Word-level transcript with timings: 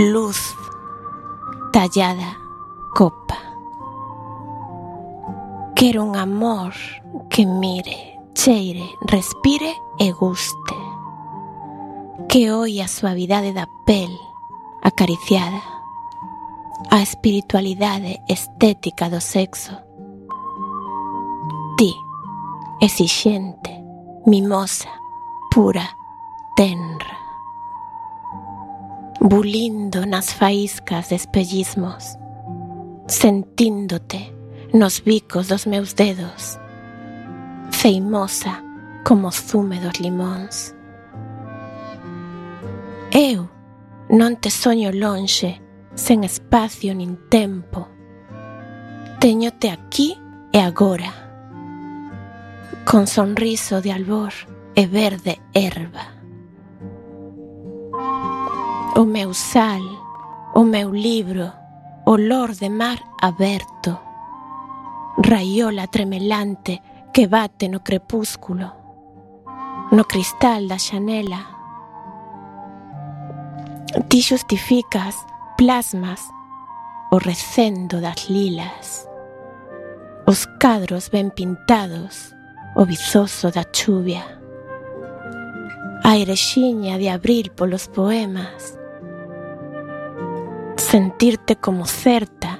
luz 0.00 0.56
tallada 1.72 2.38
copa. 2.94 3.36
Quero 5.76 6.04
un 6.04 6.16
amor 6.16 6.72
que 7.28 7.44
mire, 7.44 8.18
cheire, 8.34 8.96
respire 9.02 9.76
e 9.98 10.10
guste. 10.12 10.74
Que 12.28 12.50
oi 12.50 12.80
a 12.80 12.88
suavidade 12.88 13.52
da 13.52 13.68
pel 13.84 14.16
acariciada, 14.82 15.60
a 16.90 17.02
espiritualidade 17.02 18.22
estética 18.26 19.10
do 19.10 19.20
sexo. 19.20 19.76
Ti, 21.76 21.92
exixente, 22.80 23.84
mimosa, 24.24 24.88
pura, 25.50 25.84
tenra 26.56 27.19
bulindo 29.20 30.06
nas 30.06 30.32
faíscas 30.32 31.10
de 31.10 31.16
espellismos, 31.16 32.16
sentíndote 33.06 34.34
nos 34.72 35.04
bicos 35.04 35.48
dos 35.48 35.66
meus 35.66 35.94
dedos, 35.94 36.58
feimosa 37.70 38.64
como 39.04 39.30
zume 39.30 39.78
dos 39.78 40.00
limóns. 40.00 40.74
Eu 43.12 43.50
non 44.08 44.40
te 44.40 44.48
soño 44.48 44.88
lonxe, 44.88 45.60
sen 45.94 46.24
espacio 46.24 46.96
nin 46.96 47.20
tempo. 47.28 47.92
Teñote 49.20 49.68
aquí 49.68 50.16
e 50.48 50.64
agora, 50.64 51.12
con 52.88 53.04
sonriso 53.04 53.82
de 53.84 53.92
albor 53.92 54.32
e 54.72 54.86
verde 54.86 55.44
erva 55.52 56.19
o 58.96 59.04
meu 59.04 59.32
sal, 59.32 59.80
o 60.54 60.64
meu 60.64 60.90
libro, 60.90 61.52
olor 62.06 62.52
de 62.52 62.68
mar 62.68 62.98
aberto, 63.22 63.98
raiola 65.16 65.86
tremelante 65.86 66.82
que 67.12 67.26
bate 67.26 67.68
no 67.68 67.80
crepúsculo, 67.80 68.72
no 69.92 70.04
cristal 70.04 70.66
da 70.66 70.78
xanela. 70.78 71.46
Ti 74.08 74.20
justificas, 74.20 75.16
plasmas, 75.56 76.20
o 77.12 77.18
recendo 77.18 78.00
das 78.00 78.28
lilas, 78.28 79.08
os 80.26 80.46
cadros 80.58 81.10
ben 81.10 81.30
pintados, 81.30 82.34
o 82.74 82.84
vizoso 82.84 83.50
da 83.50 83.64
chuvia, 83.72 84.40
a 86.02 86.16
erexiña 86.16 86.98
de 86.98 87.08
abril 87.08 87.50
polos 87.54 87.88
poemas, 87.88 88.79
sentirte 90.90 91.54
como 91.54 91.86
certa, 91.86 92.58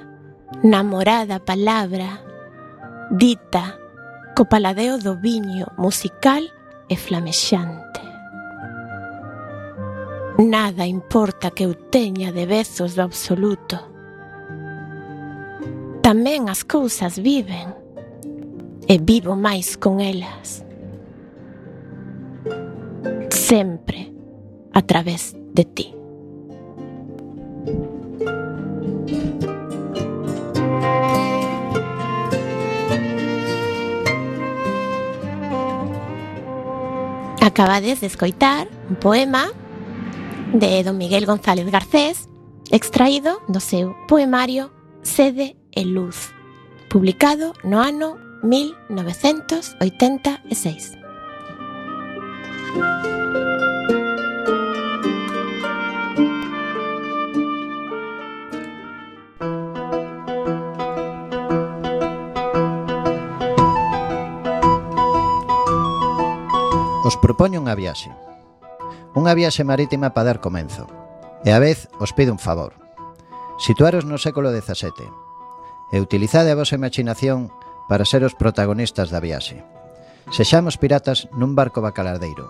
namorada 0.63 1.43
palabra, 1.43 2.23
dita, 3.11 3.77
co 4.37 4.45
paladeo 4.45 4.97
do 4.97 5.19
viño 5.19 5.67
musical 5.75 6.47
e 6.87 6.95
flamexante. 6.95 7.99
Nada 10.39 10.87
importa 10.87 11.51
que 11.51 11.67
eu 11.67 11.75
teña 11.75 12.31
de 12.31 12.47
bezos 12.47 12.95
do 12.95 13.03
absoluto. 13.03 13.75
Tamén 15.99 16.47
as 16.47 16.63
cousas 16.63 17.19
viven 17.19 17.75
e 18.87 18.95
vivo 18.95 19.35
máis 19.35 19.75
con 19.75 19.99
elas. 19.99 20.63
Sempre 23.27 24.07
a 24.71 24.79
través 24.87 25.35
de 25.51 25.67
ti. 25.67 26.00
Acabades 37.41 37.99
de 37.99 38.07
escoitar 38.07 38.67
un 38.89 38.95
poema 38.95 39.51
de 40.53 40.83
don 40.83 40.97
Miguel 40.97 41.25
González 41.25 41.69
Garcés 41.69 42.29
extraído 42.71 43.41
do 43.47 43.59
seu 43.59 43.95
poemario 44.07 44.71
Sede 45.03 45.55
e 45.71 45.83
Luz, 45.83 46.33
publicado 46.89 47.53
no 47.63 47.79
ano 47.79 48.17
1986. 48.43 50.97
Os 67.01 67.17
propoño 67.17 67.57
unha 67.57 67.73
viaxe. 67.73 68.13
Unha 69.17 69.33
viaxe 69.33 69.65
marítima 69.65 70.13
para 70.13 70.29
dar 70.29 70.37
comenzo. 70.37 70.85
E 71.41 71.49
a 71.49 71.57
vez 71.57 71.89
os 71.97 72.13
pido 72.13 72.29
un 72.29 72.37
favor. 72.37 72.77
Situaros 73.57 74.05
no 74.05 74.21
século 74.21 74.53
XVII. 74.53 75.09
E 75.89 75.97
utilizade 75.97 76.53
a 76.53 76.59
vosa 76.61 76.77
imaginación 76.77 77.49
para 77.89 78.05
ser 78.05 78.21
os 78.21 78.37
protagonistas 78.37 79.09
da 79.09 79.17
viaxe. 79.17 79.65
Sexamos 80.29 80.77
piratas 80.77 81.25
nun 81.33 81.57
barco 81.57 81.81
bacalardeiro. 81.81 82.45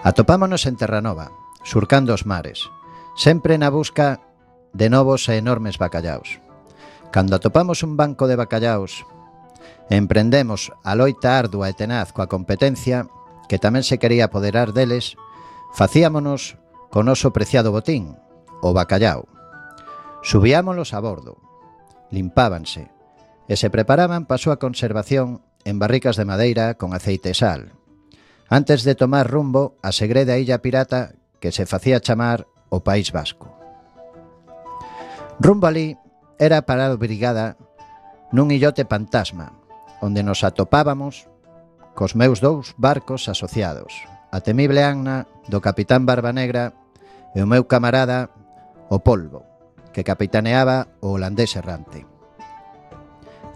Atopámonos 0.00 0.64
en 0.64 0.80
Terranova, 0.80 1.28
surcando 1.60 2.16
os 2.16 2.24
mares, 2.24 2.72
sempre 3.20 3.60
na 3.60 3.68
busca 3.68 4.24
de 4.72 4.88
novos 4.88 5.28
e 5.28 5.36
enormes 5.36 5.76
bacallaos. 5.76 6.47
Cando 7.10 7.36
atopamos 7.36 7.82
un 7.82 7.96
banco 7.96 8.28
de 8.28 8.36
bacallaos, 8.36 9.06
emprendemos 9.88 10.72
a 10.84 10.92
loita 10.92 11.40
ardua 11.40 11.72
e 11.72 11.74
tenaz 11.74 12.12
coa 12.12 12.28
competencia 12.28 13.08
que 13.48 13.56
tamén 13.56 13.80
se 13.80 13.96
quería 13.96 14.28
apoderar 14.28 14.76
deles, 14.76 15.16
facíamonos 15.72 16.60
co 16.92 17.00
noso 17.00 17.32
preciado 17.32 17.72
botín, 17.72 18.16
o 18.60 18.76
bacallao. 18.76 19.24
Subíamolos 20.20 20.92
a 20.92 21.00
bordo, 21.00 21.40
limpábanse 22.12 22.92
e 23.48 23.56
se 23.56 23.72
preparaban 23.72 24.28
para 24.28 24.36
a 24.36 24.42
súa 24.44 24.60
conservación 24.60 25.40
en 25.64 25.80
barricas 25.80 26.20
de 26.20 26.28
madeira 26.28 26.76
con 26.76 26.92
aceite 26.92 27.32
e 27.32 27.38
sal, 27.38 27.72
antes 28.52 28.84
de 28.84 28.92
tomar 28.92 29.32
rumbo 29.32 29.80
a 29.80 29.96
segreda 29.96 30.36
illa 30.36 30.60
pirata 30.60 31.16
que 31.40 31.56
se 31.56 31.64
facía 31.64 32.04
chamar 32.04 32.44
o 32.68 32.84
País 32.84 33.08
Vasco. 33.16 33.48
Rumbo 35.40 35.70
ali 35.70 35.96
era 36.38 36.62
para 36.62 36.86
a 36.86 36.96
brigada 36.96 37.58
nun 38.30 38.54
illote 38.54 38.86
fantasma, 38.86 39.52
onde 40.00 40.22
nos 40.22 40.46
atopábamos 40.46 41.26
cos 41.98 42.14
meus 42.14 42.38
dous 42.38 42.78
barcos 42.78 43.26
asociados, 43.26 43.90
a 44.30 44.38
temible 44.38 44.86
Anna 44.86 45.26
do 45.50 45.58
capitán 45.58 46.06
Barbanegra 46.06 46.72
e 47.34 47.42
o 47.42 47.46
meu 47.50 47.66
camarada 47.66 48.30
o 48.86 49.02
Polvo, 49.02 49.42
que 49.90 50.06
capitaneaba 50.06 50.94
o 51.02 51.18
holandés 51.18 51.58
errante. 51.58 52.06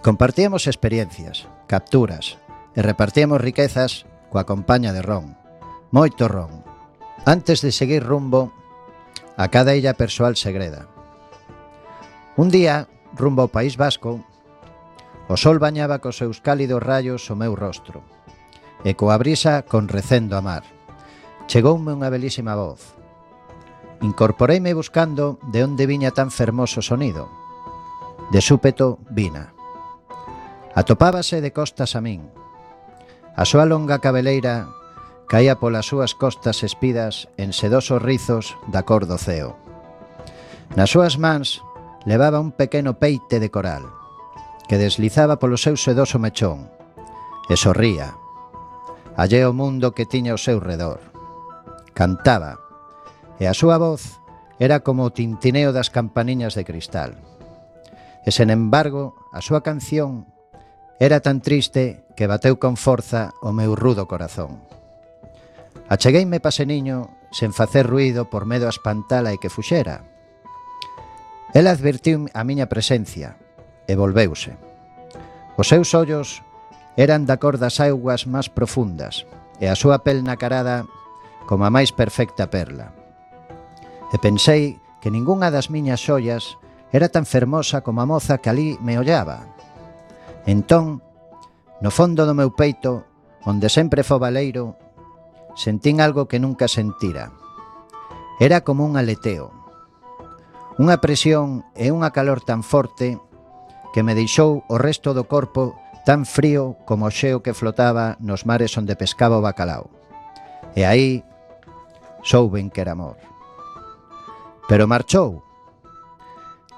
Compartíamos 0.02 0.66
experiencias, 0.66 1.46
capturas 1.70 2.36
e 2.74 2.82
repartíamos 2.82 3.38
riquezas 3.38 4.04
coa 4.32 4.42
compaña 4.42 4.90
de 4.90 5.06
ron, 5.06 5.38
moito 5.94 6.26
ron, 6.26 6.66
antes 7.28 7.62
de 7.62 7.70
seguir 7.70 8.02
rumbo 8.02 8.50
a 9.38 9.48
cada 9.48 9.78
illa 9.78 9.94
persoal 9.94 10.34
segreda, 10.34 10.91
Un 12.34 12.48
día, 12.48 12.88
rumbo 13.12 13.44
ao 13.44 13.52
País 13.52 13.76
Vasco, 13.76 14.24
o 15.28 15.36
sol 15.36 15.60
bañaba 15.60 16.00
cos 16.00 16.16
seus 16.16 16.40
cálidos 16.40 16.80
rayos 16.80 17.28
o 17.28 17.36
meu 17.36 17.52
rostro, 17.52 18.00
e 18.88 18.96
coa 18.96 19.20
brisa 19.20 19.68
con 19.68 19.84
recendo 19.84 20.32
a 20.32 20.40
mar. 20.40 20.64
Chegoume 21.44 21.92
unha 21.92 22.08
belísima 22.08 22.56
voz. 22.56 22.96
Incorporeime 24.00 24.72
buscando 24.72 25.36
de 25.52 25.60
onde 25.60 25.84
viña 25.84 26.16
tan 26.16 26.32
fermoso 26.32 26.80
sonido. 26.80 27.28
De 28.32 28.40
súpeto, 28.40 28.96
vina. 29.12 29.52
Atopábase 30.72 31.44
de 31.44 31.52
costas 31.52 31.92
a 31.92 32.00
min. 32.00 32.32
A 33.36 33.44
súa 33.44 33.68
longa 33.68 34.00
cabeleira 34.00 34.72
caía 35.28 35.60
polas 35.60 35.84
súas 35.84 36.16
costas 36.16 36.64
espidas 36.64 37.28
en 37.36 37.52
sedosos 37.52 38.00
rizos 38.00 38.56
da 38.72 38.88
cor 38.88 39.04
do 39.04 39.20
ceo. 39.20 39.52
Nas 40.80 40.88
súas 40.88 41.20
mans 41.20 41.60
levaba 42.04 42.40
un 42.40 42.52
pequeno 42.52 42.98
peite 42.98 43.38
de 43.38 43.50
coral 43.50 43.86
que 44.68 44.78
deslizaba 44.78 45.38
polo 45.38 45.60
seu 45.60 45.76
sedoso 45.76 46.18
mechón 46.18 46.70
e 47.50 47.54
sorría. 47.58 48.16
Allé 49.16 49.44
o 49.44 49.52
mundo 49.52 49.92
que 49.92 50.08
tiña 50.08 50.32
ao 50.32 50.40
seu 50.40 50.58
redor. 50.62 51.04
Cantaba 51.92 52.56
e 53.36 53.44
a 53.44 53.54
súa 53.54 53.76
voz 53.76 54.22
era 54.56 54.80
como 54.80 55.04
o 55.04 55.12
tintineo 55.12 55.74
das 55.74 55.90
campaniñas 55.90 56.54
de 56.56 56.64
cristal. 56.64 57.18
E 58.22 58.30
sen 58.30 58.48
embargo, 58.48 59.18
a 59.34 59.42
súa 59.42 59.60
canción 59.60 60.30
era 61.02 61.18
tan 61.18 61.42
triste 61.42 62.06
que 62.14 62.30
bateu 62.30 62.56
con 62.62 62.78
forza 62.78 63.34
o 63.42 63.50
meu 63.50 63.74
rudo 63.74 64.06
corazón. 64.06 64.62
Achegueime 65.90 66.38
paseniño 66.38 67.10
sen 67.34 67.52
facer 67.52 67.84
ruido 67.84 68.30
por 68.30 68.46
medo 68.46 68.70
a 68.70 68.74
espantala 68.74 69.34
e 69.34 69.40
que 69.42 69.52
fuxera, 69.52 70.06
Ela 71.52 71.70
advertiu 71.76 72.32
a 72.32 72.44
miña 72.48 72.66
presencia 72.72 73.36
e 73.84 73.92
volveuse. 73.92 74.56
Os 75.60 75.68
seus 75.68 75.92
ollos 75.92 76.40
eran 76.96 77.28
da 77.28 77.36
cor 77.36 77.60
das 77.60 77.76
augas 77.76 78.24
máis 78.24 78.48
profundas 78.48 79.28
e 79.60 79.68
a 79.68 79.76
súa 79.76 80.00
pel 80.00 80.24
nacarada 80.24 80.88
como 81.44 81.68
a 81.68 81.70
máis 81.70 81.92
perfecta 81.92 82.48
perla. 82.48 82.96
E 84.12 84.16
pensei 84.16 84.80
que 85.04 85.12
ningunha 85.12 85.52
das 85.52 85.68
miñas 85.68 86.00
xollas 86.00 86.56
era 86.88 87.12
tan 87.12 87.28
fermosa 87.28 87.84
como 87.84 88.00
a 88.00 88.08
moza 88.08 88.40
que 88.40 88.48
ali 88.48 88.80
me 88.80 88.96
ollaba. 88.96 89.44
Entón, 90.48 91.04
no 91.84 91.92
fondo 91.92 92.24
do 92.24 92.32
meu 92.32 92.56
peito, 92.56 93.04
onde 93.44 93.68
sempre 93.68 94.00
fo 94.04 94.16
baleiro, 94.16 94.80
sentín 95.52 96.00
algo 96.00 96.28
que 96.28 96.40
nunca 96.40 96.64
sentira. 96.64 97.32
Era 98.40 98.64
como 98.64 98.88
un 98.88 98.96
aleteo, 98.96 99.61
Unha 100.80 101.04
presión 101.04 101.68
e 101.76 101.92
unha 101.92 102.12
calor 102.16 102.40
tan 102.40 102.64
forte 102.64 103.20
que 103.92 104.00
me 104.00 104.16
deixou 104.16 104.64
o 104.72 104.80
resto 104.80 105.12
do 105.12 105.28
corpo 105.28 105.76
tan 106.08 106.24
frío 106.24 106.80
como 106.88 107.04
o 107.06 107.12
xeo 107.12 107.44
que 107.44 107.52
flotaba 107.52 108.16
nos 108.24 108.48
mares 108.48 108.72
onde 108.80 108.96
pescaba 108.96 109.36
o 109.36 109.44
bacalao. 109.44 109.92
E 110.72 110.88
aí 110.88 111.20
souben 112.24 112.72
que 112.72 112.80
era 112.80 112.96
amor. 112.96 113.20
Pero 114.64 114.88
marchou, 114.88 115.44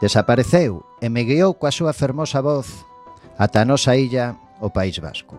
desapareceu 0.02 0.82
e 0.98 1.06
me 1.06 1.22
guiou 1.22 1.54
coa 1.54 1.70
súa 1.70 1.94
fermosa 1.94 2.42
voz 2.42 2.66
ata 3.38 3.62
a 3.62 3.68
nosa 3.68 3.94
illa, 3.94 4.34
o 4.58 4.70
País 4.70 4.98
Vasco. 4.98 5.38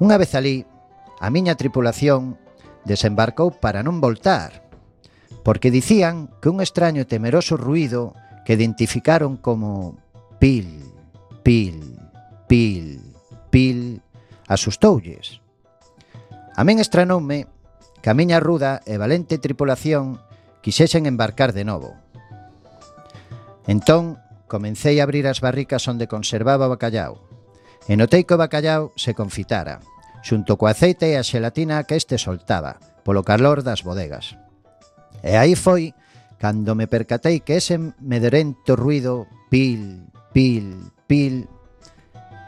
Unha 0.00 0.16
vez 0.20 0.32
ali, 0.36 0.64
a 1.20 1.28
miña 1.32 1.56
tripulación 1.56 2.36
desembarcou 2.84 3.52
para 3.52 3.84
non 3.84 4.00
voltar, 4.00 4.67
porque 5.42 5.70
dicían 5.70 6.30
que 6.40 6.48
un 6.48 6.60
extraño 6.60 7.02
e 7.02 7.10
temeroso 7.10 7.56
ruido 7.56 8.14
que 8.44 8.54
identificaron 8.56 9.36
como 9.36 10.00
pil, 10.38 10.82
pil, 11.42 11.98
pil, 12.46 13.02
pil, 13.50 14.00
asustoulles. 14.48 15.40
A 16.56 16.64
min 16.64 16.80
estranoume 16.80 17.46
que 18.00 18.10
a 18.10 18.16
miña 18.16 18.40
ruda 18.40 18.80
e 18.86 18.96
valente 18.96 19.38
tripulación 19.38 20.18
quixesen 20.62 21.06
embarcar 21.06 21.52
de 21.52 21.64
novo. 21.64 21.94
Entón, 23.68 24.16
comecei 24.48 24.98
a 24.98 25.04
abrir 25.04 25.28
as 25.28 25.44
barricas 25.44 25.84
onde 25.86 26.08
conservaba 26.08 26.66
o 26.66 26.72
bacallao, 26.72 27.20
e 27.84 27.94
notei 28.00 28.24
que 28.24 28.34
o 28.34 28.40
bacallao 28.40 28.96
se 28.96 29.12
confitara, 29.12 29.84
xunto 30.24 30.56
co 30.56 30.66
aceite 30.66 31.12
e 31.12 31.20
a 31.20 31.22
xelatina 31.22 31.84
que 31.84 32.00
este 32.00 32.16
soltaba, 32.16 32.80
polo 33.04 33.22
calor 33.22 33.60
das 33.60 33.84
bodegas. 33.84 34.40
E 35.22 35.34
aí 35.34 35.56
foi 35.56 35.94
cando 36.38 36.74
me 36.74 36.86
percatei 36.86 37.40
que 37.40 37.58
ese 37.58 37.76
mederento 37.98 38.78
ruido 38.78 39.26
pil, 39.50 40.06
pil, 40.32 40.92
pil 41.06 41.48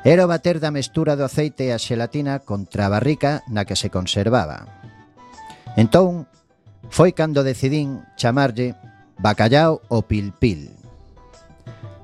era 0.04 0.24
o 0.24 0.30
bater 0.30 0.62
da 0.62 0.70
mestura 0.70 1.16
do 1.16 1.26
aceite 1.26 1.68
e 1.68 1.74
a 1.74 1.78
xelatina 1.78 2.40
contra 2.40 2.86
a 2.86 2.92
barrica 2.92 3.42
na 3.52 3.68
que 3.68 3.76
se 3.76 3.92
conservaba. 3.92 4.64
Entón, 5.76 6.24
foi 6.88 7.12
cando 7.12 7.44
decidín 7.44 8.00
chamarlle 8.16 8.78
bacallao 9.18 9.82
o 9.92 10.00
pil 10.06 10.32
pil. 10.32 10.72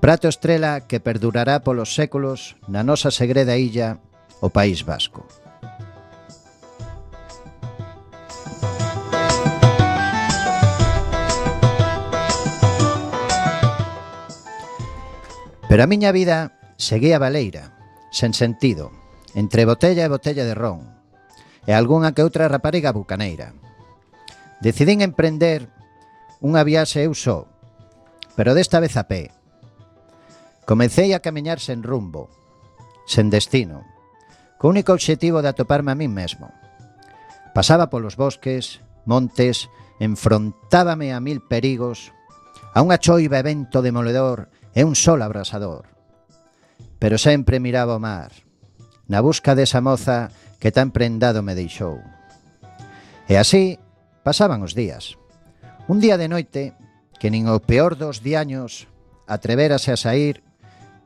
Prato 0.03 0.29
estrela 0.29 0.85
que 0.85 1.01
perdurará 1.01 1.65
polos 1.65 1.97
séculos 1.97 2.55
na 2.69 2.85
nosa 2.85 3.09
segreda 3.11 3.57
illa, 3.57 3.97
o 4.45 4.53
País 4.53 4.85
Vasco. 4.85 5.25
Pero 15.69 15.83
a 15.83 15.91
miña 15.91 16.15
vida 16.15 16.55
seguía 16.79 17.19
baleira, 17.19 17.75
sen 18.15 18.39
sentido, 18.39 18.95
entre 19.35 19.67
botella 19.67 20.07
e 20.07 20.13
botella 20.13 20.47
de 20.47 20.55
ron, 20.55 20.87
e 21.67 21.75
algunha 21.75 22.15
que 22.15 22.23
outra 22.23 22.47
rapariga 22.47 22.95
bucaneira. 22.95 23.51
Decidín 24.63 25.03
emprender 25.03 25.67
unha 26.39 26.63
viaxe 26.63 27.03
eu 27.03 27.13
só, 27.19 27.51
pero 28.39 28.55
desta 28.55 28.79
vez 28.79 28.95
a 28.95 29.11
pé. 29.11 29.35
Comecei 30.71 31.11
a 31.19 31.23
camiñar 31.23 31.59
sen 31.59 31.83
rumbo, 31.83 32.31
sen 33.11 33.27
destino, 33.27 33.83
co 34.63 34.71
único 34.71 34.95
obxectivo 34.95 35.43
de 35.43 35.51
atoparme 35.51 35.91
a 35.91 35.99
mí 35.99 36.07
mesmo. 36.07 36.55
Pasaba 37.59 37.91
polos 37.91 38.15
bosques, 38.15 38.79
montes, 39.03 39.67
enfrontábame 39.99 41.11
a 41.11 41.19
mil 41.19 41.43
perigos, 41.43 42.15
a 42.71 42.87
unha 42.87 43.03
choiva 43.03 43.43
evento 43.43 43.83
demoledor 43.83 44.47
e 44.77 44.85
un 44.85 44.93
sol 44.93 45.25
abrasador. 45.25 45.89
Pero 47.01 47.17
sempre 47.17 47.65
miraba 47.65 47.97
o 47.97 48.03
mar, 48.05 48.37
na 49.09 49.25
busca 49.25 49.57
desa 49.57 49.81
moza 49.81 50.29
que 50.61 50.69
tan 50.69 50.93
prendado 50.93 51.41
me 51.41 51.57
deixou. 51.57 52.05
E 53.25 53.41
así 53.41 53.81
pasaban 54.21 54.61
os 54.61 54.77
días. 54.77 55.17
Un 55.89 56.05
día 56.05 56.21
de 56.21 56.29
noite, 56.29 56.77
que 57.17 57.33
nin 57.33 57.49
o 57.49 57.57
peor 57.65 57.97
dos 57.97 58.21
diaños 58.21 58.85
atreverase 59.25 59.97
a 59.97 59.99
sair, 59.99 60.45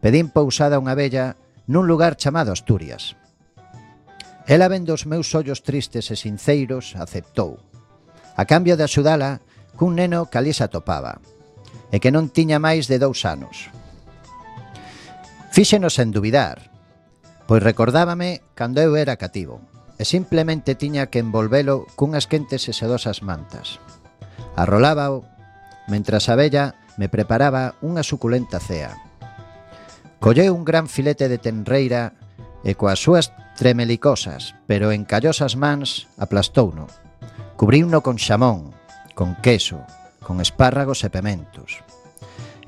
pedín 0.03 0.35
pousada 0.35 0.83
unha 0.83 0.99
bella 0.99 1.39
nun 1.71 1.87
lugar 1.87 2.19
chamado 2.19 2.51
Asturias. 2.51 3.15
Ela 4.51 4.67
vendo 4.67 4.91
os 4.91 5.07
meus 5.07 5.31
ollos 5.31 5.63
tristes 5.63 6.11
e 6.11 6.19
sinceiros, 6.19 6.99
aceptou. 6.99 7.63
A 8.35 8.43
cambio 8.51 8.75
de 8.75 8.83
axudala, 8.83 9.39
cun 9.79 9.95
neno 9.95 10.27
que 10.27 10.43
ali 10.43 10.51
se 10.51 10.67
atopaba 10.67 11.23
e 11.91 11.99
que 11.99 12.15
non 12.15 12.31
tiña 12.31 12.63
máis 12.63 12.87
de 12.87 13.03
dous 13.03 13.27
anos. 13.27 13.71
Fíxenos 15.51 15.99
en 15.99 16.15
duvidar, 16.15 16.71
pois 17.51 17.63
recordábame 17.63 18.47
cando 18.55 18.79
eu 18.79 18.95
era 18.95 19.19
cativo 19.19 19.59
e 19.99 20.07
simplemente 20.09 20.79
tiña 20.79 21.11
que 21.11 21.21
envolvelo 21.21 21.85
cunhas 21.99 22.31
quentes 22.31 22.71
e 22.71 22.73
sedosas 22.73 23.21
mantas. 23.27 23.83
Arrolábao, 24.57 25.27
mentras 25.91 26.31
a 26.31 26.39
vella 26.39 26.79
me 26.97 27.11
preparaba 27.13 27.77
unha 27.85 28.07
suculenta 28.07 28.63
cea. 28.63 28.97
Colleu 30.23 30.55
un 30.55 30.65
gran 30.65 30.89
filete 30.89 31.29
de 31.29 31.37
tenreira 31.37 32.17
e 32.65 32.79
coas 32.79 33.03
súas 33.03 33.35
tremelicosas, 33.61 34.57
pero 34.65 34.89
encallosas 34.95 35.59
mans, 35.59 36.09
aplastouno. 36.17 36.89
Cubriuno 37.61 38.01
con 38.01 38.17
xamón, 38.17 38.73
con 39.13 39.37
queso, 39.45 39.85
con 40.23 40.41
espárragos 40.41 41.03
e 41.05 41.11
pementos. 41.11 41.81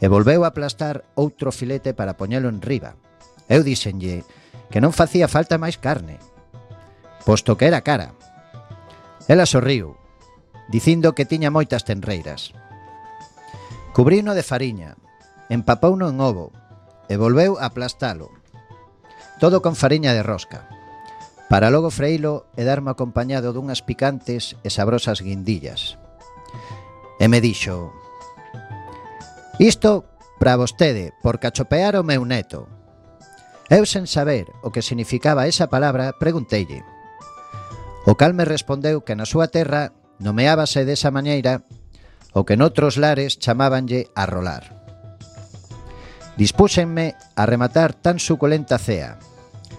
E 0.02 0.10
volveu 0.10 0.42
a 0.42 0.50
aplastar 0.50 1.06
outro 1.14 1.54
filete 1.54 1.94
para 1.94 2.18
poñelo 2.18 2.50
en 2.50 2.58
riba. 2.58 2.98
Eu 3.46 3.62
dixenlle 3.62 4.26
que 4.72 4.80
non 4.80 4.96
facía 4.96 5.30
falta 5.30 5.60
máis 5.60 5.76
carne, 5.76 6.18
posto 7.22 7.54
que 7.54 7.68
era 7.70 7.84
cara. 7.86 8.16
Ela 9.28 9.46
sorriu, 9.46 9.94
dicindo 10.72 11.14
que 11.14 11.28
tiña 11.28 11.54
moitas 11.54 11.86
tenreiras. 11.86 12.50
Cubrino 13.92 14.34
de 14.34 14.42
fariña, 14.42 14.96
empapouno 15.52 16.08
en 16.08 16.18
ovo 16.18 16.50
e 17.06 17.14
volveu 17.20 17.60
a 17.60 17.68
aplastalo. 17.68 18.32
Todo 19.38 19.60
con 19.60 19.76
fariña 19.76 20.16
de 20.16 20.24
rosca. 20.24 20.66
Para 21.52 21.68
logo 21.68 21.92
freilo 21.92 22.48
e 22.56 22.64
darme 22.64 22.88
acompañado 22.88 23.52
dunhas 23.52 23.84
picantes 23.84 24.56
e 24.64 24.72
sabrosas 24.72 25.20
guindillas. 25.20 26.01
E 27.18 27.28
me 27.28 27.40
dixo 27.40 27.92
Isto 29.58 30.04
para 30.38 30.56
vostede, 30.56 31.12
por 31.22 31.38
cachopear 31.38 31.94
o 31.94 32.02
meu 32.02 32.24
neto. 32.24 32.66
Eu 33.70 33.86
sen 33.86 34.10
saber 34.10 34.50
o 34.60 34.74
que 34.74 34.82
significaba 34.82 35.46
esa 35.46 35.70
palabra, 35.70 36.18
pregunteille. 36.18 36.82
O 38.04 38.18
cal 38.18 38.34
me 38.34 38.42
respondeu 38.42 39.06
que 39.06 39.14
na 39.14 39.22
súa 39.22 39.46
terra 39.46 39.94
nomeábase 40.18 40.82
desa 40.82 41.14
maneira 41.14 41.62
o 42.34 42.42
que 42.42 42.58
noutros 42.58 42.98
lares 42.98 43.38
chamábanlle 43.38 44.10
arrolar. 44.18 44.82
Dispúxenme 46.34 47.14
a 47.38 47.46
rematar 47.46 47.94
tan 47.94 48.18
suculenta 48.18 48.82
cea 48.82 49.22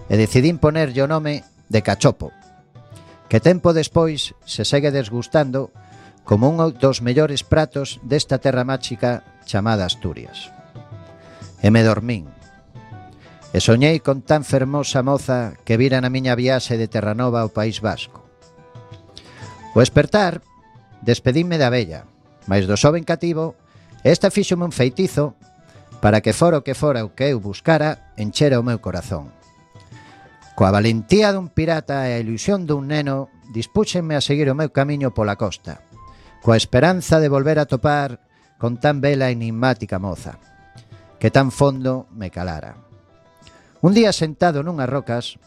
e 0.07 0.15
decidín 0.15 0.63
ponerlle 0.63 1.03
o 1.03 1.11
nome 1.11 1.43
de 1.67 1.83
cachopo, 1.83 2.31
que 3.27 3.43
tempo 3.43 3.75
despois 3.75 4.31
se 4.47 4.63
segue 4.63 4.95
desgustando 4.95 5.75
como 6.23 6.49
un 6.49 6.57
dos 6.79 7.01
mellores 7.01 7.43
pratos 7.43 7.99
desta 8.03 8.39
terra 8.39 8.63
máxica 8.63 9.23
chamada 9.45 9.85
Asturias. 9.85 10.51
E 11.61 11.71
me 11.71 11.83
dormín. 11.83 12.31
E 13.53 13.59
soñei 13.61 13.99
con 13.99 14.23
tan 14.25 14.47
fermosa 14.47 15.03
moza 15.03 15.53
que 15.67 15.77
vira 15.77 16.01
na 16.01 16.09
miña 16.09 16.33
viaxe 16.33 16.79
de 16.79 16.87
Terranova 16.87 17.43
ao 17.43 17.53
País 17.53 17.83
Vasco. 17.83 18.23
O 19.75 19.81
espertar, 19.83 20.41
despedíme 21.03 21.59
da 21.59 21.69
bella, 21.69 22.07
mas 22.47 22.65
do 22.65 22.79
xoven 22.79 23.03
cativo, 23.03 23.55
esta 24.03 24.31
fíxome 24.31 24.65
un 24.65 24.73
feitizo 24.73 25.35
para 26.03 26.19
que 26.19 26.33
fora 26.33 26.59
o 26.59 26.65
que 26.65 26.75
fora 26.75 27.05
o 27.05 27.15
que 27.15 27.31
eu 27.31 27.39
buscara, 27.39 28.11
enchera 28.17 28.59
o 28.59 28.67
meu 28.67 28.83
corazón. 28.83 29.31
Coa 30.53 30.69
valentía 30.69 31.31
dun 31.31 31.47
pirata 31.47 32.05
e 32.09 32.13
a 32.13 32.21
ilusión 32.21 32.67
dun 32.67 32.91
neno, 32.91 33.31
dispúxenme 33.55 34.13
a 34.13 34.21
seguir 34.21 34.51
o 34.51 34.57
meu 34.57 34.69
camiño 34.69 35.15
pola 35.15 35.39
costa 35.39 35.81
coa 36.43 36.59
esperanza 36.59 37.23
de 37.23 37.31
volver 37.31 37.55
a 37.55 37.65
topar 37.65 38.19
con 38.59 38.75
tan 38.75 38.99
bela 38.99 39.31
e 39.31 39.35
enigmática 39.39 39.95
moza, 39.95 40.35
que 41.15 41.31
tan 41.31 41.55
fondo 41.55 42.11
me 42.11 42.27
calara. 42.27 42.75
Un 43.79 43.95
día 43.95 44.11
sentado 44.11 44.59
nunhas 44.59 44.91
rocas, 44.91 45.39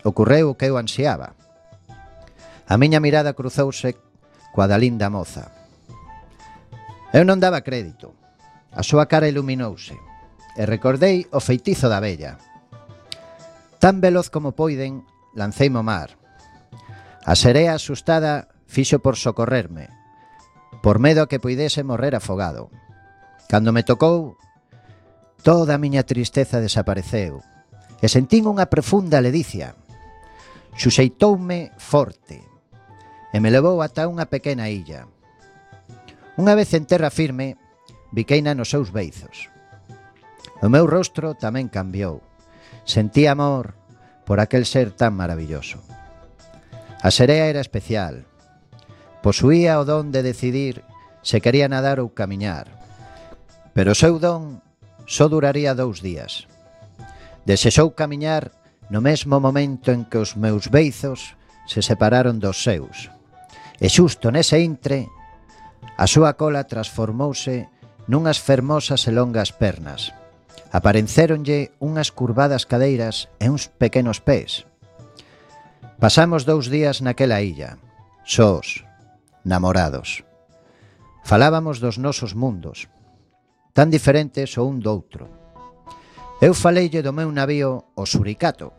ocorreu 0.00 0.48
o 0.48 0.56
que 0.56 0.72
eu 0.72 0.80
ansiaba. 0.80 1.36
A 2.64 2.74
miña 2.80 3.04
mirada 3.04 3.36
cruzouse 3.36 4.00
coa 4.56 4.64
da 4.64 4.80
linda 4.80 5.12
moza. 5.12 5.52
Eu 7.12 7.28
non 7.28 7.36
daba 7.36 7.60
crédito. 7.60 8.16
A 8.72 8.80
súa 8.80 9.04
cara 9.12 9.28
iluminouse 9.28 9.92
e 10.56 10.64
recordei 10.64 11.28
o 11.36 11.44
feitizo 11.44 11.92
da 11.92 12.00
bella. 12.00 12.40
Tan 13.76 14.00
veloz 14.00 14.32
como 14.32 14.56
poiden, 14.56 15.04
lancei 15.36 15.68
mo 15.68 15.84
mar. 15.84 16.16
A 17.28 17.36
serea 17.36 17.76
asustada 17.76 18.48
fixo 18.64 19.04
por 19.04 19.20
socorrerme, 19.20 19.99
por 20.82 20.98
medo 20.98 21.22
a 21.22 21.28
que 21.28 21.40
poidese 21.40 21.84
morrer 21.84 22.16
afogado. 22.16 22.70
Cando 23.48 23.72
me 23.72 23.84
tocou, 23.84 24.36
toda 25.42 25.76
a 25.76 25.82
miña 25.82 26.04
tristeza 26.04 26.60
desapareceu 26.60 27.44
e 28.00 28.06
sentín 28.08 28.48
unha 28.48 28.68
profunda 28.72 29.20
ledicia. 29.20 29.76
Xuxeitoume 30.76 31.74
forte 31.76 32.40
e 33.30 33.36
me 33.38 33.52
levou 33.52 33.84
ata 33.84 34.08
unha 34.08 34.26
pequena 34.30 34.72
illa. 34.72 35.04
Unha 36.40 36.56
vez 36.56 36.72
en 36.72 36.88
terra 36.88 37.12
firme, 37.12 37.60
biqueina 38.14 38.56
nos 38.56 38.72
seus 38.72 38.88
beizos. 38.88 39.52
O 40.64 40.72
meu 40.72 40.88
rostro 40.88 41.36
tamén 41.36 41.68
cambiou. 41.68 42.24
Sentí 42.88 43.28
amor 43.28 43.76
por 44.24 44.40
aquel 44.40 44.64
ser 44.64 44.94
tan 44.94 45.12
maravilloso. 45.12 45.82
A 47.02 47.10
serea 47.10 47.48
era 47.48 47.60
especial, 47.60 48.29
Posuía 49.22 49.76
o 49.76 49.84
don 49.84 50.08
de 50.12 50.24
decidir 50.24 50.80
se 51.20 51.44
quería 51.44 51.68
nadar 51.68 52.00
ou 52.00 52.08
camiñar. 52.16 52.72
Pero 53.76 53.92
o 53.92 53.98
seu 53.98 54.16
don 54.16 54.64
só 55.04 55.28
duraría 55.28 55.76
dous 55.76 56.00
días. 56.00 56.48
Desexou 57.44 57.92
camiñar 57.92 58.56
no 58.88 59.04
mesmo 59.04 59.38
momento 59.38 59.92
en 59.92 60.08
que 60.08 60.18
os 60.18 60.40
meus 60.40 60.72
beizos 60.72 61.36
se 61.68 61.84
separaron 61.84 62.40
dos 62.40 62.64
seus. 62.64 63.12
E 63.76 63.92
xusto 63.92 64.32
nese 64.32 64.64
intre, 64.64 65.08
a 66.00 66.08
súa 66.08 66.34
cola 66.40 66.64
transformouse 66.64 67.68
nunhas 68.08 68.40
fermosas 68.40 69.04
e 69.06 69.12
longas 69.12 69.52
pernas. 69.52 70.16
Apareceronlle 70.72 71.76
unhas 71.78 72.08
curvadas 72.08 72.64
cadeiras 72.64 73.28
e 73.36 73.52
uns 73.52 73.68
pequenos 73.68 74.18
pés. 74.24 74.64
Pasamos 76.00 76.48
dous 76.48 76.72
días 76.72 77.04
naquela 77.04 77.44
illa, 77.44 77.76
sós, 78.24 78.88
namorados. 79.44 80.24
Falábamos 81.24 81.80
dos 81.80 81.98
nosos 81.98 82.34
mundos, 82.34 82.88
tan 83.72 83.90
diferentes 83.90 84.56
o 84.58 84.66
un 84.66 84.80
do 84.80 84.90
outro. 84.90 85.28
Eu 86.40 86.56
faleille 86.56 87.04
do 87.04 87.12
meu 87.12 87.28
navío 87.30 87.92
o 87.94 88.04
Suricato. 88.08 88.72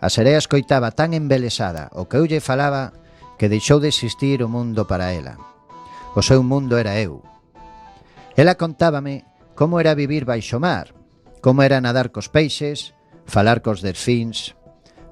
A 0.00 0.08
serea 0.08 0.40
escoitaba 0.40 0.92
tan 0.92 1.12
embelesada 1.12 1.92
o 1.92 2.08
que 2.08 2.16
eu 2.16 2.24
lle 2.24 2.40
falaba 2.40 2.92
que 3.38 3.52
deixou 3.52 3.80
de 3.80 3.92
existir 3.92 4.40
o 4.42 4.48
mundo 4.48 4.88
para 4.88 5.12
ela. 5.12 5.36
O 6.16 6.22
seu 6.22 6.42
mundo 6.42 6.76
era 6.76 6.96
eu. 7.00 7.22
Ela 8.36 8.54
contábame 8.54 9.24
como 9.54 9.78
era 9.78 9.94
vivir 9.94 10.24
baixo 10.24 10.58
mar, 10.58 10.90
como 11.40 11.62
era 11.62 11.80
nadar 11.80 12.10
cos 12.10 12.28
peixes, 12.28 12.94
falar 13.26 13.60
cos 13.60 13.82
delfíns. 13.82 14.56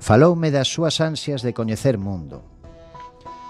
Faloume 0.03 0.51
das 0.51 0.67
súas 0.67 0.99
ansias 0.99 1.47
de 1.47 1.55
coñecer 1.55 1.95
mundo. 1.99 2.52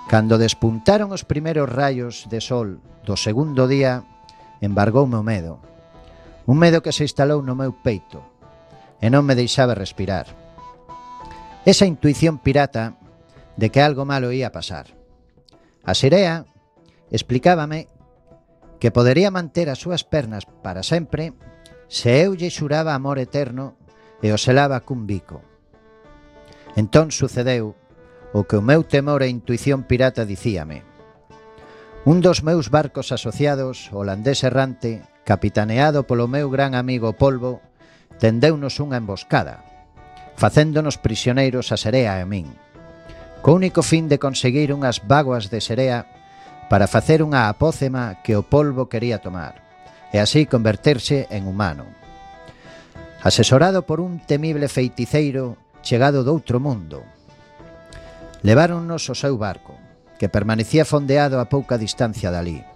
Cando 0.09 0.39
despuntaron 0.39 1.13
os 1.13 1.25
primeiros 1.25 1.69
rayos 1.71 2.27
de 2.29 2.41
sol 2.43 2.83
do 3.07 3.17
segundo 3.17 3.67
día, 3.67 4.05
embargoume 4.61 5.17
o 5.17 5.27
medo. 5.27 5.59
Un 6.47 6.59
medo 6.59 6.83
que 6.83 6.93
se 6.93 7.07
instalou 7.07 7.43
no 7.43 7.55
meu 7.55 7.73
peito 7.73 8.23
e 9.03 9.11
non 9.11 9.27
me 9.27 9.39
deixaba 9.39 9.75
respirar. 9.75 10.31
Esa 11.67 11.87
intuición 11.87 12.43
pirata 12.43 12.99
de 13.57 13.71
que 13.71 13.83
algo 13.83 14.07
malo 14.07 14.31
ia 14.35 14.51
pasar. 14.51 14.91
A 15.83 15.95
Sirea 15.95 16.47
explicábame 17.11 17.87
que 18.83 18.91
podería 18.91 19.31
manter 19.31 19.71
as 19.71 19.79
súas 19.79 20.03
pernas 20.03 20.47
para 20.63 20.83
sempre 20.83 21.35
se 21.87 22.23
eu 22.23 22.35
lle 22.35 22.51
xuraba 22.51 22.99
amor 22.99 23.19
eterno 23.19 23.79
e 24.23 24.31
o 24.35 24.39
selaba 24.39 24.83
cun 24.83 25.07
bico. 25.07 25.43
Entón 26.75 27.11
sucedeu 27.13 27.79
o 28.33 28.45
que 28.49 28.57
o 28.57 28.65
meu 28.65 28.83
temor 28.85 29.21
e 29.21 29.29
intuición 29.29 29.85
pirata 29.85 30.25
dicíame. 30.25 30.83
Un 32.03 32.19
dos 32.19 32.43
meus 32.43 32.73
barcos 32.73 33.13
asociados, 33.13 33.93
holandés 33.93 34.43
errante, 34.43 35.07
capitaneado 35.23 36.03
polo 36.03 36.27
meu 36.27 36.51
gran 36.51 36.75
amigo 36.75 37.15
Polvo, 37.15 37.63
tendeunos 38.19 38.81
unha 38.83 38.99
emboscada, 38.99 39.63
facéndonos 40.35 40.99
prisioneiros 40.99 41.71
a 41.71 41.79
Serea 41.79 42.19
e 42.19 42.25
a 42.25 42.27
min, 42.27 42.51
co 43.45 43.55
único 43.55 43.87
fin 43.87 44.11
de 44.11 44.19
conseguir 44.19 44.75
unhas 44.75 45.05
vaguas 45.05 45.53
de 45.53 45.63
Serea 45.63 46.11
para 46.67 46.91
facer 46.91 47.23
unha 47.23 47.47
apócema 47.53 48.19
que 48.25 48.35
o 48.35 48.43
Polvo 48.43 48.91
quería 48.91 49.21
tomar, 49.23 49.63
e 50.11 50.19
así 50.19 50.49
converterse 50.49 51.31
en 51.31 51.47
humano. 51.47 51.87
Asesorado 53.23 53.87
por 53.87 54.03
un 54.03 54.19
temible 54.19 54.67
feiticeiro 54.67 55.55
chegado 55.87 56.27
do 56.27 56.35
outro 56.35 56.59
mundo, 56.59 57.07
Leváronnos 58.43 59.07
ao 59.07 59.15
seu 59.15 59.39
barco, 59.39 59.79
que 60.19 60.27
permanecía 60.27 60.83
fondeado 60.83 61.39
a 61.39 61.47
pouca 61.47 61.79
distancia 61.79 62.35
dali. 62.35 62.67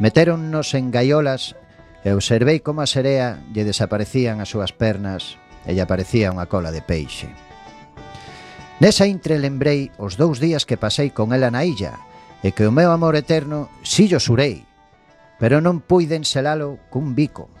Metéronnos 0.00 0.72
en 0.72 0.88
gaiolas 0.88 1.60
e 2.08 2.16
observei 2.16 2.64
como 2.64 2.80
a 2.80 2.88
serea 2.88 3.44
lle 3.52 3.68
desaparecían 3.68 4.40
as 4.40 4.48
súas 4.48 4.72
pernas 4.72 5.36
e 5.68 5.76
lle 5.76 5.84
aparecía 5.84 6.32
unha 6.32 6.48
cola 6.48 6.72
de 6.72 6.80
peixe. 6.80 7.28
Nesa 8.80 9.04
intre 9.04 9.36
lembrei 9.36 9.92
os 10.00 10.16
dous 10.16 10.40
días 10.40 10.64
que 10.64 10.80
pasei 10.80 11.12
con 11.12 11.36
ela 11.36 11.52
na 11.52 11.68
illa 11.68 12.00
e 12.40 12.56
que 12.56 12.64
o 12.64 12.72
meu 12.72 12.88
amor 12.88 13.12
eterno 13.12 13.68
si 13.84 14.08
yo 14.08 14.16
surei, 14.16 14.64
pero 15.36 15.60
non 15.60 15.84
puiden 15.84 16.24
selalo 16.24 16.80
cun 16.88 17.12
bico, 17.12 17.52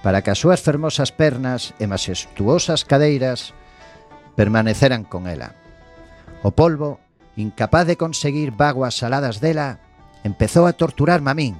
para 0.00 0.24
que 0.24 0.32
as 0.32 0.40
súas 0.40 0.64
fermosas 0.64 1.12
pernas 1.12 1.76
e 1.76 1.84
masestuosas 1.84 2.88
cadeiras 2.88 3.52
permaneceran 4.32 5.04
con 5.04 5.28
ela. 5.28 5.67
O 6.42 6.54
polvo, 6.54 7.00
incapaz 7.34 7.86
de 7.86 7.98
conseguir 7.98 8.54
vaguas 8.54 8.94
saladas 8.94 9.42
dela, 9.42 9.82
empezou 10.22 10.66
a 10.66 10.74
torturarme 10.74 11.30
a 11.30 11.34
min. 11.34 11.54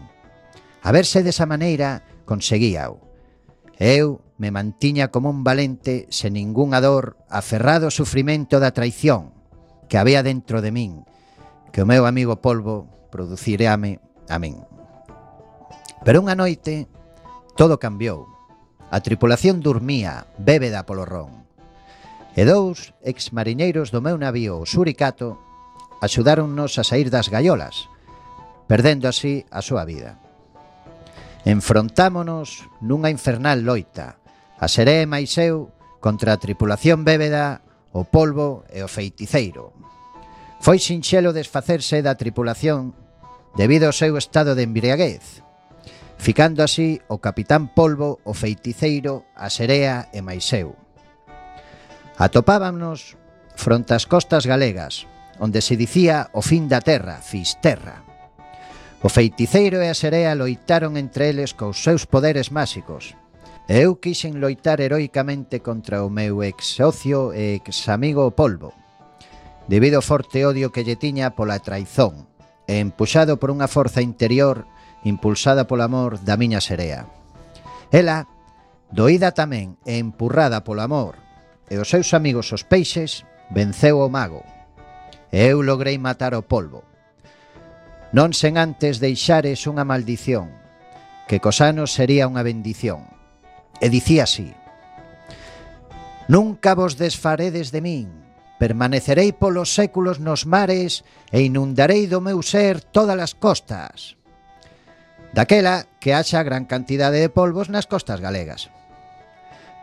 A 0.83 0.95
verse 0.95 1.27
desa 1.27 1.47
maneira, 1.47 2.07
conseguíao. 2.23 3.03
Eu 3.79 4.23
me 4.39 4.51
mantiña 4.51 5.11
como 5.11 5.31
un 5.31 5.43
valente 5.43 6.07
sen 6.15 6.39
ningunha 6.39 6.79
dor 6.79 7.19
aferrado 7.27 7.91
ao 7.91 7.95
sufrimento 7.95 8.63
da 8.63 8.75
traición 8.75 9.35
que 9.91 9.99
había 9.99 10.23
dentro 10.23 10.63
de 10.63 10.71
min, 10.71 11.03
que 11.75 11.83
o 11.83 11.89
meu 11.89 12.07
amigo 12.07 12.39
polvo 12.39 12.87
producireame 13.11 13.99
a 14.31 14.39
min. 14.39 14.63
Pero 16.07 16.23
unha 16.23 16.39
noite 16.39 16.87
todo 17.59 17.83
cambiou. 17.83 18.31
A 18.95 19.03
tripulación 19.03 19.59
dormía, 19.61 20.31
bébeda 20.39 20.87
polo 20.87 21.03
ron 21.03 21.48
e 22.37 22.43
dous 22.45 22.93
exmariñeiros 23.05 23.95
do 23.95 24.01
meu 24.03 24.19
navío, 24.19 24.59
o 24.61 24.67
Suricato, 24.67 25.39
axudáronnos 26.01 26.79
a 26.79 26.85
sair 26.85 27.11
das 27.11 27.29
gaiolas, 27.29 27.89
perdendo 28.67 29.09
así 29.09 29.47
a 29.51 29.63
súa 29.63 29.85
vida. 29.85 30.21
Enfrontámonos 31.49 32.69
nunha 32.85 33.09
infernal 33.09 33.65
loita, 33.65 34.21
a 34.59 34.67
Seré 34.67 35.07
e 35.07 35.27
eu 35.41 35.71
contra 36.03 36.35
a 36.35 36.41
tripulación 36.41 37.03
bébeda, 37.03 37.63
o 37.95 38.05
polvo 38.05 38.67
e 38.71 38.83
o 38.83 38.89
feiticeiro. 38.91 39.73
Foi 40.61 40.79
sinxelo 40.79 41.33
desfacerse 41.33 42.03
da 42.03 42.19
tripulación 42.19 42.95
debido 43.55 43.87
ao 43.87 43.97
seu 43.97 44.15
estado 44.19 44.55
de 44.55 44.67
embriaguez, 44.67 45.43
ficando 46.19 46.63
así 46.63 47.01
o 47.09 47.19
capitán 47.19 47.71
polvo, 47.75 48.19
o 48.27 48.35
feiticeiro, 48.35 49.27
a 49.35 49.51
Serea 49.51 50.11
e 50.13 50.21
máis 50.23 50.47
eu. 50.55 50.88
Atopábanos 52.19 53.15
fronte 53.55 53.95
ás 53.95 54.03
costas 54.11 54.43
galegas, 54.43 55.07
onde 55.39 55.63
se 55.63 55.79
dicía 55.79 56.35
o 56.35 56.43
fin 56.43 56.67
da 56.67 56.83
terra, 56.83 57.23
Fisterra. 57.23 58.03
O 58.99 59.07
feiticeiro 59.07 59.79
e 59.79 59.87
a 59.87 59.95
serea 59.95 60.35
loitaron 60.35 60.99
entre 60.99 61.31
eles 61.31 61.55
cos 61.55 61.79
seus 61.79 62.11
poderes 62.11 62.51
máxicos. 62.51 63.15
Eu 63.71 64.03
quixen 64.03 64.43
loitar 64.43 64.83
heroicamente 64.83 65.63
contra 65.63 66.03
o 66.03 66.11
meu 66.11 66.43
ex 66.43 66.75
socio 66.75 67.31
e 67.31 67.63
ex 67.63 67.87
amigo 67.87 68.35
Polvo, 68.35 68.75
debido 69.71 70.03
ao 70.03 70.07
forte 70.07 70.43
odio 70.43 70.75
que 70.75 70.83
lle 70.83 70.99
tiña 70.99 71.39
pola 71.39 71.63
traizón, 71.63 72.27
e 72.67 72.83
empuxado 72.83 73.39
por 73.39 73.55
unha 73.55 73.71
forza 73.71 74.03
interior 74.03 74.67
impulsada 75.07 75.71
polo 75.71 75.87
amor 75.87 76.19
da 76.27 76.35
miña 76.35 76.59
serea. 76.59 77.07
Ela, 77.95 78.27
doída 78.91 79.31
tamén 79.31 79.79
e 79.87 80.03
empurrada 80.03 80.67
polo 80.67 80.83
amor, 80.83 81.28
e 81.69 81.77
dos 81.77 81.93
seus 81.93 82.13
amigos 82.17 82.53
os 82.53 82.65
peixes, 82.65 83.25
venceu 83.53 84.01
o 84.01 84.09
mago. 84.09 84.45
E 85.33 85.53
eu 85.53 85.61
logrei 85.61 86.01
matar 86.01 86.33
o 86.33 86.43
polvo. 86.45 86.85
Non 88.13 88.33
sen 88.33 88.57
antes 88.57 88.99
deixares 88.99 89.69
unha 89.69 89.85
maldición, 89.85 90.49
que 91.29 91.39
cos 91.39 91.61
anos 91.61 91.93
sería 91.93 92.25
unha 92.25 92.41
bendición. 92.41 93.05
E 93.79 93.93
dicía 93.93 94.25
así, 94.25 94.57
Nunca 96.29 96.75
vos 96.75 97.01
desfaredes 97.01 97.73
de 97.73 97.81
min, 97.81 98.13
permanecerei 98.61 99.33
polos 99.33 99.73
séculos 99.73 100.21
nos 100.21 100.45
mares 100.45 101.01
e 101.33 101.41
inundarei 101.41 102.05
do 102.05 102.21
meu 102.21 102.45
ser 102.45 102.85
todas 102.85 103.17
as 103.17 103.33
costas. 103.33 104.21
Daquela 105.33 105.89
que 106.05 106.13
haxa 106.13 106.45
gran 106.45 106.69
cantidade 106.69 107.17
de 107.17 107.33
polvos 107.33 107.73
nas 107.73 107.89
costas 107.89 108.21
galegas. 108.21 108.69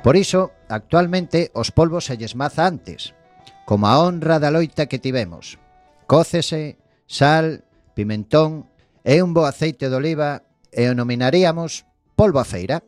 Por 0.05 0.17
iso, 0.17 0.51
actualmente, 0.69 1.49
os 1.57 1.73
polvos 1.73 2.05
se 2.05 2.13
lles 2.13 2.37
maza 2.37 2.69
antes, 2.69 3.17
como 3.65 3.89
a 3.89 3.97
honra 3.97 4.37
da 4.37 4.53
loita 4.53 4.85
que 4.85 5.01
tivemos. 5.01 5.57
Cócese, 6.05 6.77
sal, 7.09 7.65
pimentón 7.97 8.69
e 9.01 9.25
un 9.25 9.33
bo 9.33 9.49
aceite 9.49 9.89
de 9.89 9.97
oliva 9.97 10.45
e 10.69 10.85
o 10.85 10.93
nominaríamos 10.93 11.89
polvo 12.13 12.37
a 12.37 12.45
feira. 12.45 12.85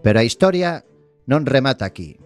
Pero 0.00 0.16
a 0.16 0.24
historia 0.24 0.88
non 1.28 1.44
remata 1.44 1.84
aquí. 1.84 2.16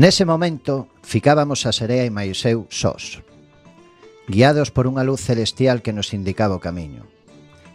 Nese 0.00 0.24
momento, 0.24 0.88
Ficábamos 1.08 1.64
a 1.64 1.72
serea 1.72 2.04
e 2.04 2.12
máis 2.12 2.44
eu 2.44 2.68
sós, 2.68 3.24
guiados 4.28 4.68
por 4.68 4.84
unha 4.84 5.00
luz 5.00 5.24
celestial 5.24 5.80
que 5.80 5.96
nos 5.96 6.12
indicaba 6.12 6.52
o 6.52 6.60
camiño. 6.60 7.08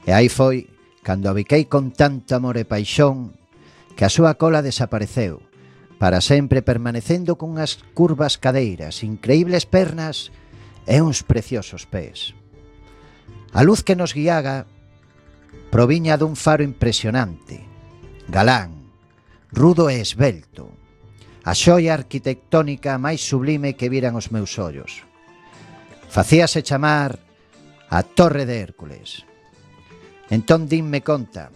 E 0.06 0.14
aí 0.14 0.30
foi, 0.30 0.70
cando 1.02 1.26
a 1.26 1.36
con 1.66 1.90
tanto 1.90 2.38
amor 2.38 2.62
e 2.62 2.70
paixón, 2.70 3.34
que 3.98 4.06
a 4.06 4.14
súa 4.14 4.38
cola 4.38 4.62
desapareceu, 4.62 5.42
para 5.98 6.22
sempre 6.22 6.62
permanecendo 6.62 7.34
cunhas 7.34 7.82
curvas 7.98 8.38
cadeiras, 8.38 9.02
increíbles 9.02 9.66
pernas 9.66 10.30
e 10.86 11.02
uns 11.02 11.26
preciosos 11.26 11.90
pés. 11.90 12.38
A 13.50 13.66
luz 13.66 13.82
que 13.82 13.98
nos 13.98 14.14
guiaga 14.14 14.70
proviña 15.74 16.22
dun 16.22 16.38
faro 16.38 16.62
impresionante, 16.62 17.66
galán, 18.30 18.94
rudo 19.50 19.90
e 19.90 19.98
esbelto, 19.98 20.83
a 21.44 21.52
xoia 21.52 21.92
arquitectónica 21.92 22.96
máis 22.96 23.20
sublime 23.20 23.76
que 23.76 23.92
viran 23.92 24.16
os 24.16 24.32
meus 24.32 24.56
ollos. 24.56 25.04
Facíase 26.08 26.64
chamar 26.64 27.20
a 27.92 28.00
Torre 28.04 28.48
de 28.48 28.64
Hércules. 28.64 29.28
Entón 30.32 30.72
dinme 30.72 31.04
conta. 31.04 31.52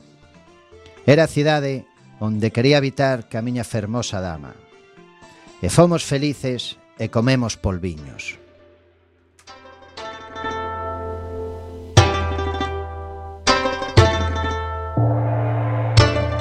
Era 1.08 1.24
a 1.24 1.32
cidade 1.32 1.88
onde 2.20 2.52
quería 2.52 2.84
habitar 2.84 3.32
ca 3.32 3.40
miña 3.40 3.64
fermosa 3.64 4.20
dama. 4.20 4.52
E 5.64 5.72
fomos 5.72 6.04
felices 6.04 6.76
e 7.00 7.08
comemos 7.08 7.56
polviños. 7.56 8.36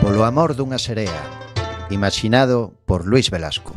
Polo 0.02 0.24
amor 0.26 0.56
dunha 0.56 0.80
serea, 0.80 1.35
imaginado 1.90 2.74
por 2.84 3.06
Luis 3.06 3.30
Velasco. 3.30 3.74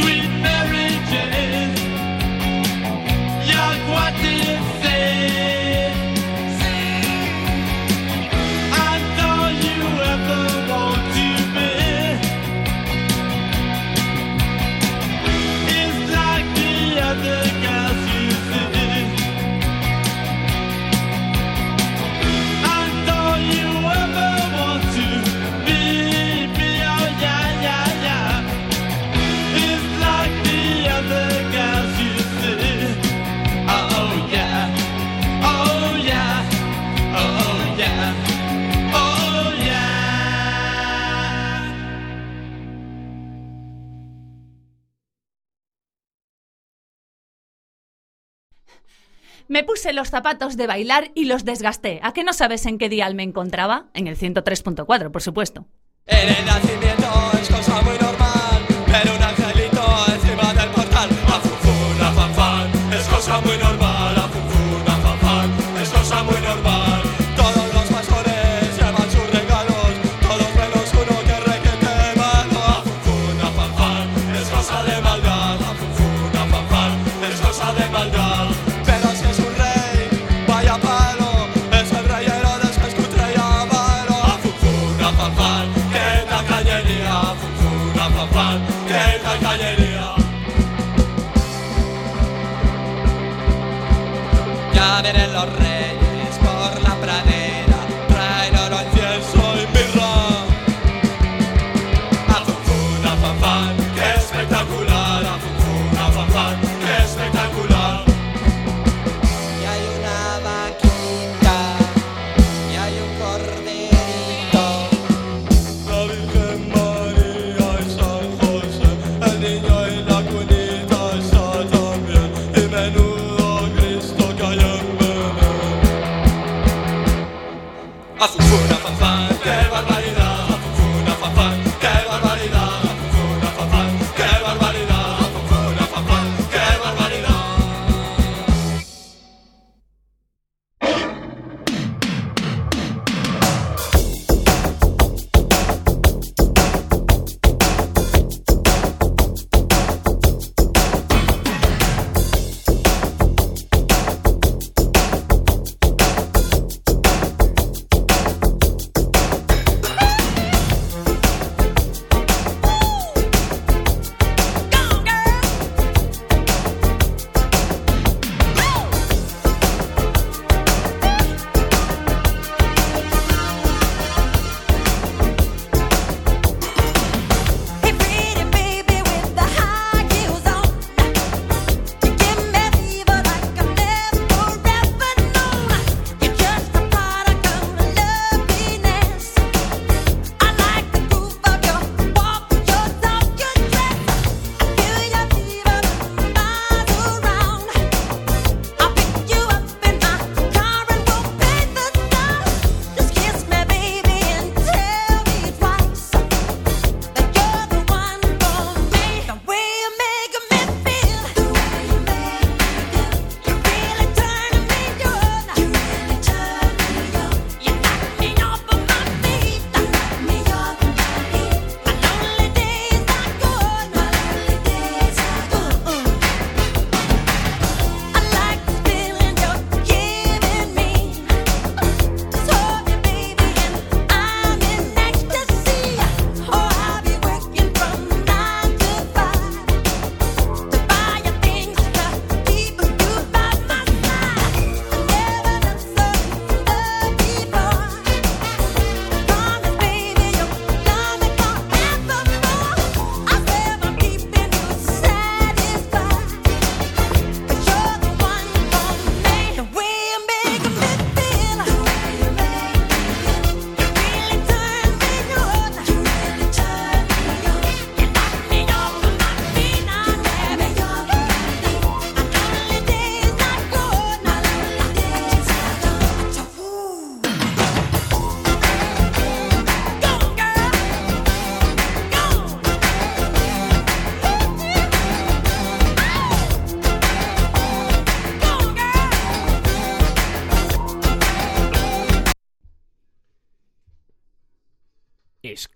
sweet. 0.00 0.22
Man. 0.42 0.57
Me 49.58 49.64
puse 49.64 49.92
los 49.92 50.10
zapatos 50.10 50.56
de 50.56 50.68
bailar 50.68 51.10
y 51.16 51.24
los 51.24 51.44
desgasté. 51.44 51.98
¿A 52.04 52.12
qué 52.12 52.22
no 52.22 52.32
sabes 52.32 52.64
en 52.64 52.78
qué 52.78 52.88
dial 52.88 53.16
me 53.16 53.24
encontraba? 53.24 53.86
En 53.92 54.06
el 54.06 54.16
103.4, 54.16 55.10
por 55.10 55.20
supuesto. 55.20 55.66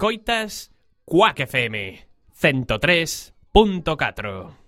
Escoitas 0.02 0.72
Cuac 1.04 1.38
FM 1.38 2.08
103.4 2.34 4.61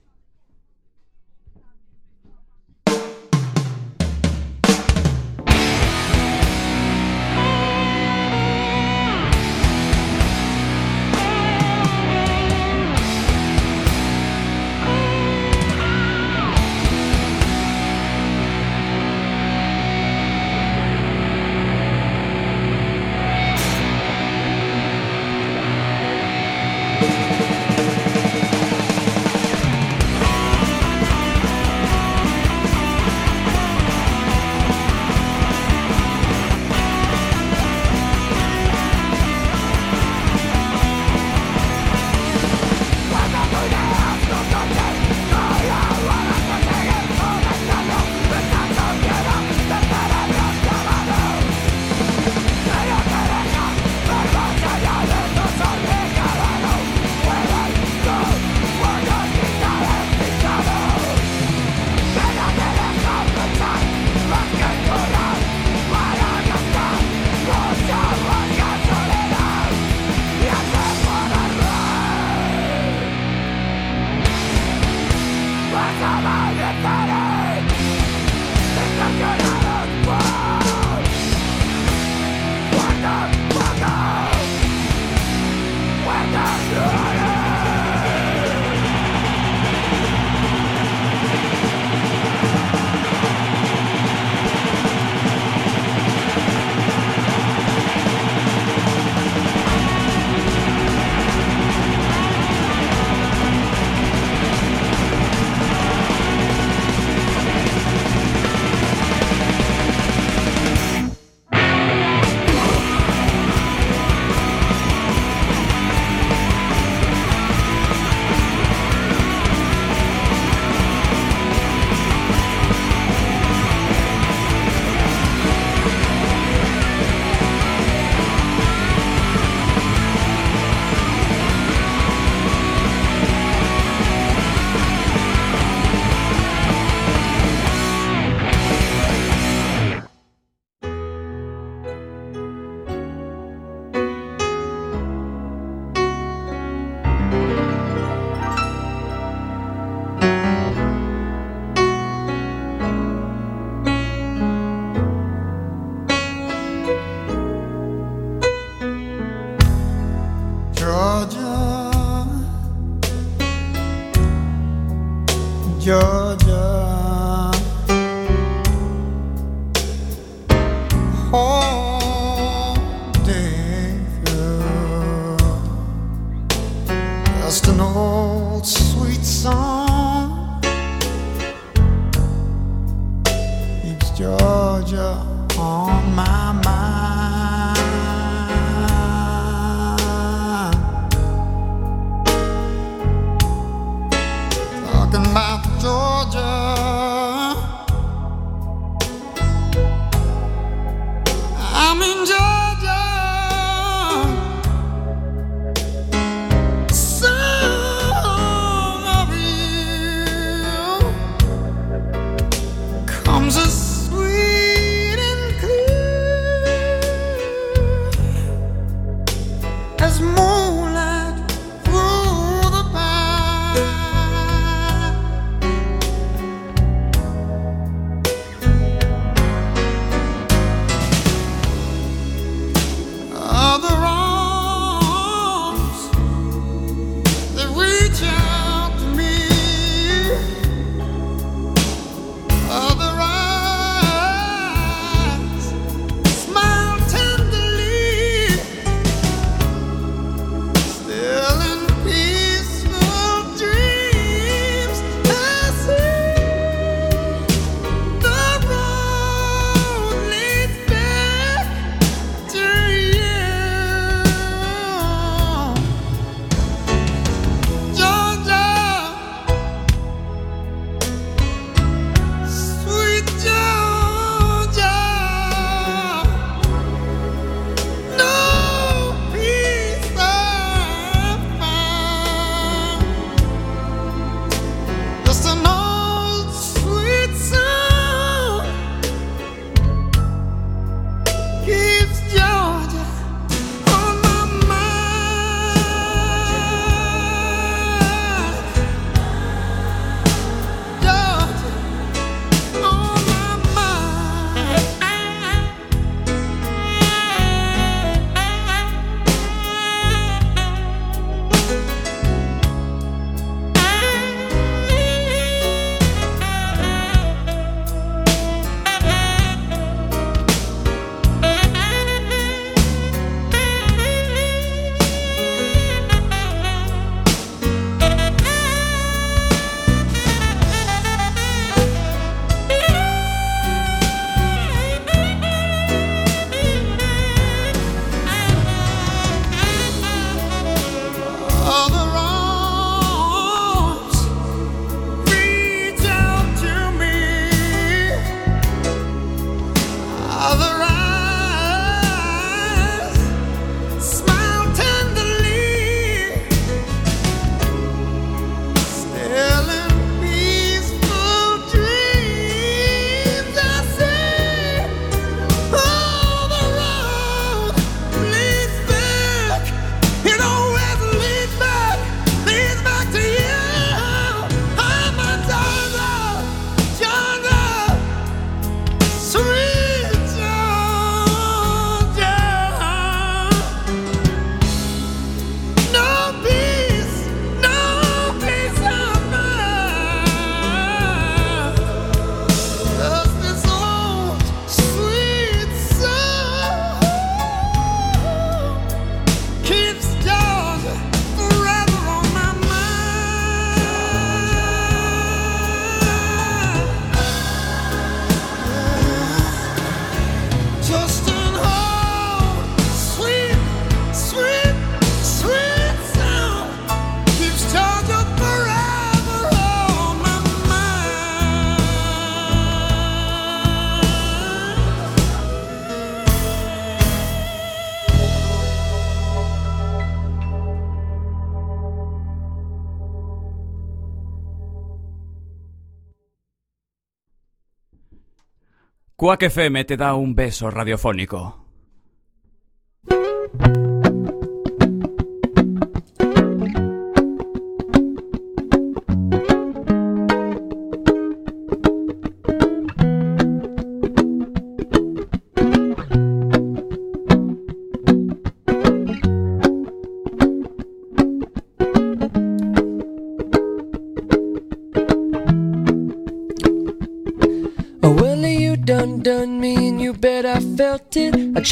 Quack 439.25 439.45
FM 439.45 439.87
te 439.87 439.97
da 439.97 440.12
un 440.16 440.35
beso 440.35 440.68
radiofónico. 440.68 441.63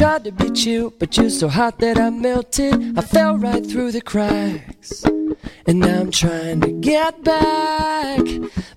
Tried 0.03 0.25
to 0.25 0.33
be 0.33 0.51
chill, 0.51 0.91
but 0.91 1.17
you're 1.17 1.31
so 1.31 1.49
hot 1.49 1.79
that 1.79 1.97
I 1.97 2.11
melted. 2.11 2.99
I 2.99 3.03
fell 3.03 3.39
right 3.39 3.65
through 3.65 3.93
the 3.93 4.01
cracks. 4.01 5.05
And 5.65 5.79
now 5.79 6.01
I'm 6.01 6.11
trying 6.11 6.61
to 6.63 6.73
get 6.73 7.23
back. 7.23 8.19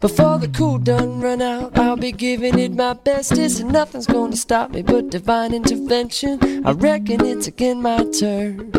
Before 0.02 0.38
the 0.38 0.48
cool 0.56 0.78
done 0.78 1.22
run 1.22 1.42
out, 1.42 1.80
I'll 1.80 1.98
be 1.98 2.12
giving 2.12 2.60
it 2.60 2.76
my 2.76 2.94
bestest. 2.94 3.60
And 3.60 3.74
nothing's 3.74 4.06
gonna 4.06 4.36
stop 4.36 4.70
me 4.70 4.84
but 4.84 5.10
divine 5.10 5.56
intervention. 5.56 6.64
I 6.64 6.74
reckon 6.74 7.26
it's 7.26 7.48
again 7.48 7.82
my 7.82 8.04
turn 8.04 8.72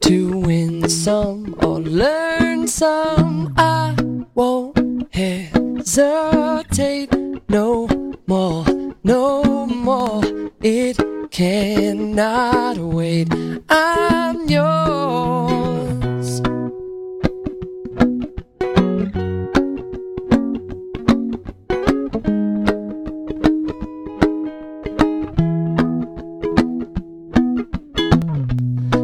to 0.00 0.36
win 0.36 0.88
some 0.88 1.54
or 1.62 1.78
learn 1.78 2.66
some. 2.66 3.54
I 3.56 3.94
won't 4.34 5.14
hesitate 5.14 7.14
no 7.48 7.86
more, 8.26 8.64
no 9.04 9.66
more. 9.66 10.24
It 10.60 10.98
cannot 11.30 12.78
wait. 12.78 13.28
I'm 13.68 14.48
yours. 14.48 16.40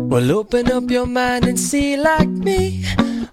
Well, 0.08 0.30
open 0.30 0.70
up 0.70 0.90
your 0.90 1.06
mind 1.06 1.44
and 1.44 1.58
see 1.58 1.96
like 1.96 2.28
me. 2.28 2.84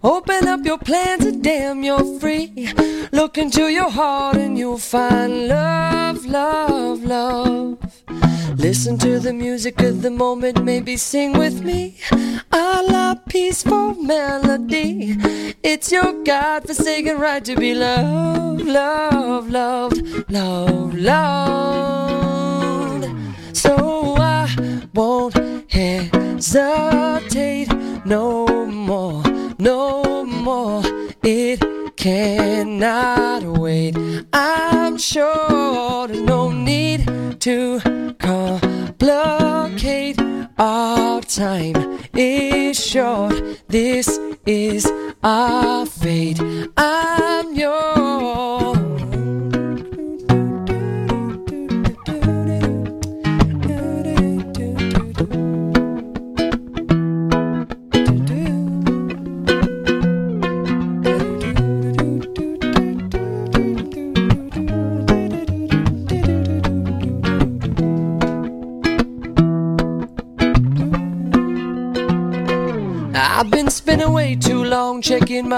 Open 0.03 0.47
up 0.47 0.65
your 0.65 0.79
plans 0.79 1.25
and 1.25 1.43
damn, 1.43 1.83
you're 1.83 2.19
free. 2.19 2.73
Look 3.11 3.37
into 3.37 3.67
your 3.67 3.89
heart 3.89 4.37
and 4.37 4.57
you'll 4.57 4.79
find 4.79 5.47
love, 5.47 6.25
love, 6.25 7.03
love. 7.03 7.77
Listen 8.57 8.97
to 8.97 9.19
the 9.19 9.33
music 9.33 9.81
of 9.81 10.01
the 10.01 10.09
moment, 10.09 10.63
maybe 10.63 10.97
sing 10.97 11.37
with 11.37 11.63
me. 11.63 11.95
A 12.51 12.83
la 12.83 13.15
peaceful 13.29 13.93
melody. 13.95 15.15
It's 15.63 15.91
your 15.91 16.23
God 16.23 16.65
forsaken 16.65 17.17
right 17.19 17.43
to 17.45 17.55
be 17.55 17.73
loved, 17.73 18.65
loved, 18.65 19.49
loved, 19.51 20.29
loved, 20.29 20.93
loved. 20.95 22.41
So 23.53 24.15
I 24.17 24.47
won't 24.93 25.35
hesitate 25.71 27.69
no 28.05 28.47
more, 28.65 29.23
no 29.59 30.25
more. 30.25 30.83
It 31.23 31.61
cannot 31.95 33.43
wait. 33.43 33.95
I'm 34.33 34.97
sure 34.97 36.07
there's 36.07 36.21
no 36.21 36.51
need 36.51 37.05
to 37.41 37.79
complicate. 38.19 40.19
Our 40.59 41.21
time 41.21 41.99
is 42.13 42.85
short. 42.85 43.63
This 43.67 44.19
is 44.45 44.87
our 45.23 45.87
fate. 45.87 46.39
I'm 46.77 47.55
yours. 47.55 48.80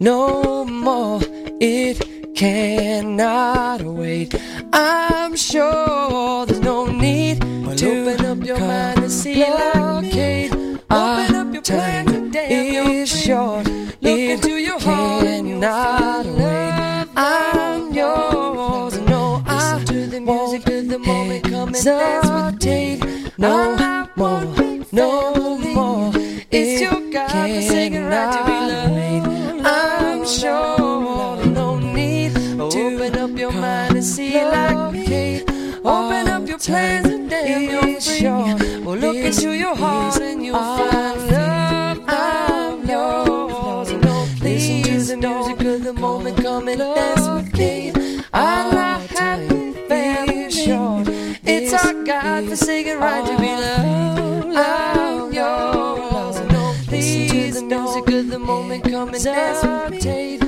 no 0.00 0.64
more. 0.64 1.20
It 1.60 2.34
cannot 2.34 3.82
wait. 3.82 4.34
I'm 4.72 5.36
sure 5.36 6.46
there's 6.46 6.60
no 6.60 6.86
need 6.86 7.40
to 7.40 8.10
open 8.10 8.24
up 8.24 8.44
your 8.44 8.58
mind 8.58 9.00
and 9.00 9.12
see 9.12 9.34
the 9.34 9.70
blockade. 9.74 10.52
Open 10.90 11.34
up 11.34 11.52
your 11.52 11.62
time 11.62 12.08
is 13.08 13.10
short. 13.10 13.66
Look 14.00 14.18
into 14.18 14.56
your 14.56 14.78
heart 14.80 15.24
cannot 15.24 16.26
wait. 16.26 17.08
I'm 17.16 17.92
yours. 17.92 18.98
No, 19.00 19.42
I 19.46 19.82
to 19.86 20.06
the 20.06 20.20
music 20.20 20.66
of 20.68 20.88
the 20.88 20.98
moment. 20.98 21.44
Come 21.44 21.74
and 21.74 21.84
dance 21.84 22.30
with 22.30 22.64
me. 22.64 23.30
No 23.38 23.76
more, 24.16 24.44
no 24.92 25.58
more. 25.58 26.12
It's 26.50 26.80
your 26.80 27.10
God-forsaken 27.10 28.04
right 28.06 28.32
to 28.32 28.52
be. 28.52 28.57
I'm 30.30 31.54
no 31.54 31.78
need 31.78 32.34
to 32.34 32.62
open 32.62 33.16
up 33.16 33.30
your 33.30 33.50
mind 33.50 33.94
and 33.94 34.04
see 34.04 34.34
like 34.34 34.92
me. 34.92 35.42
Open 35.78 36.28
up 36.28 36.46
your 36.46 36.58
plans 36.58 37.06
and 37.06 37.30
damn 37.30 37.62
you're 37.62 37.98
free. 37.98 38.82
Well, 38.84 38.96
look 38.98 39.16
into 39.16 39.52
your 39.52 39.74
heart 39.74 40.20
and 40.20 40.44
you'll 40.44 40.58
find 40.58 41.30
love. 41.30 42.04
I'm 42.08 42.86
yours. 42.86 43.90
No, 43.90 44.26
to 44.26 44.44
the 44.44 45.16
music 45.16 45.60
of 45.66 45.84
the 45.84 45.94
moment. 45.94 46.36
Come 46.42 46.68
and 46.68 46.78
dance 46.78 47.26
with 47.26 47.58
me. 47.58 47.92
I 48.30 48.68
like 48.70 49.10
happy 49.88 50.50
short. 50.50 51.08
It's 51.42 51.72
our 51.72 52.04
God-forsaken 52.04 52.98
right 52.98 53.26
to 53.26 53.36
be 53.40 53.46
loved. 53.46 54.07
The 58.38 58.46
moment. 58.46 58.84
Come 58.84 59.14
and 59.14 59.24
dance 59.24 59.92
with 59.92 60.04
me. 60.04 60.47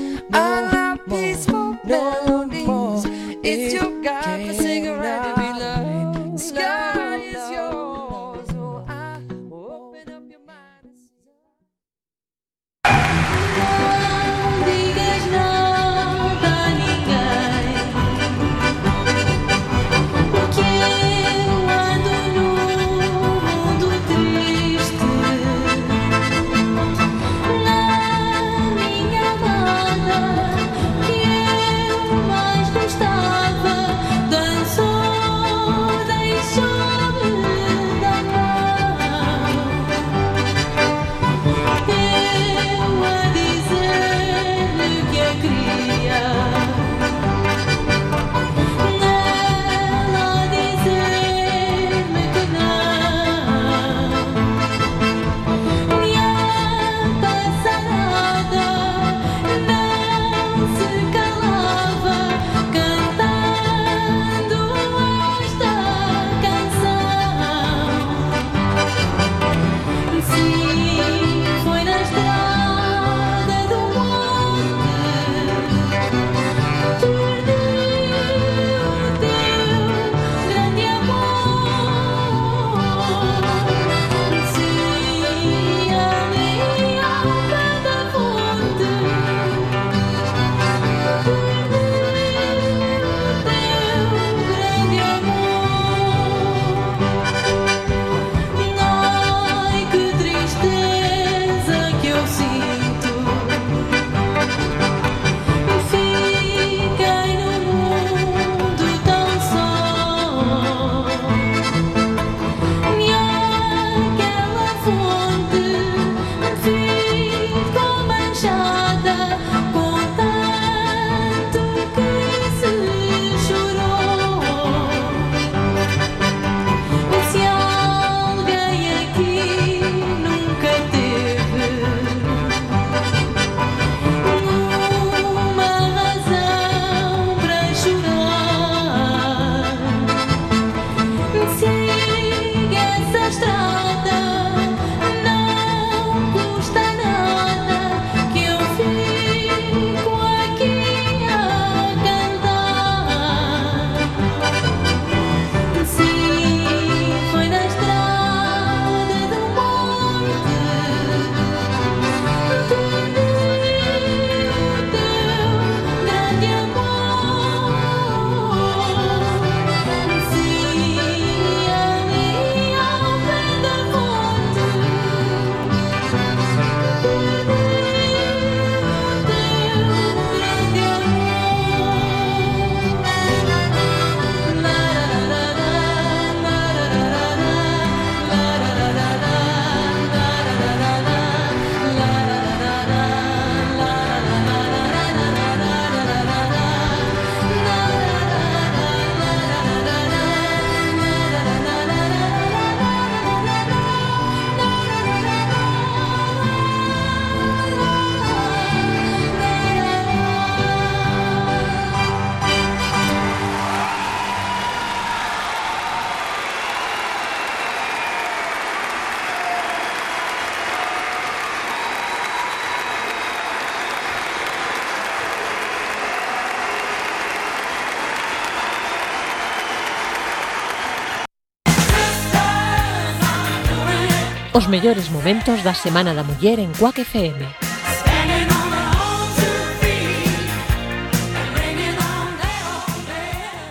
Os 234.61 234.67
mellores 234.67 235.09
momentos 235.09 235.65
da 235.65 235.73
Semana 235.73 236.13
da 236.13 236.21
Muller 236.23 236.61
en 236.61 236.69
Cuac 236.77 237.01
FM. 237.01 237.49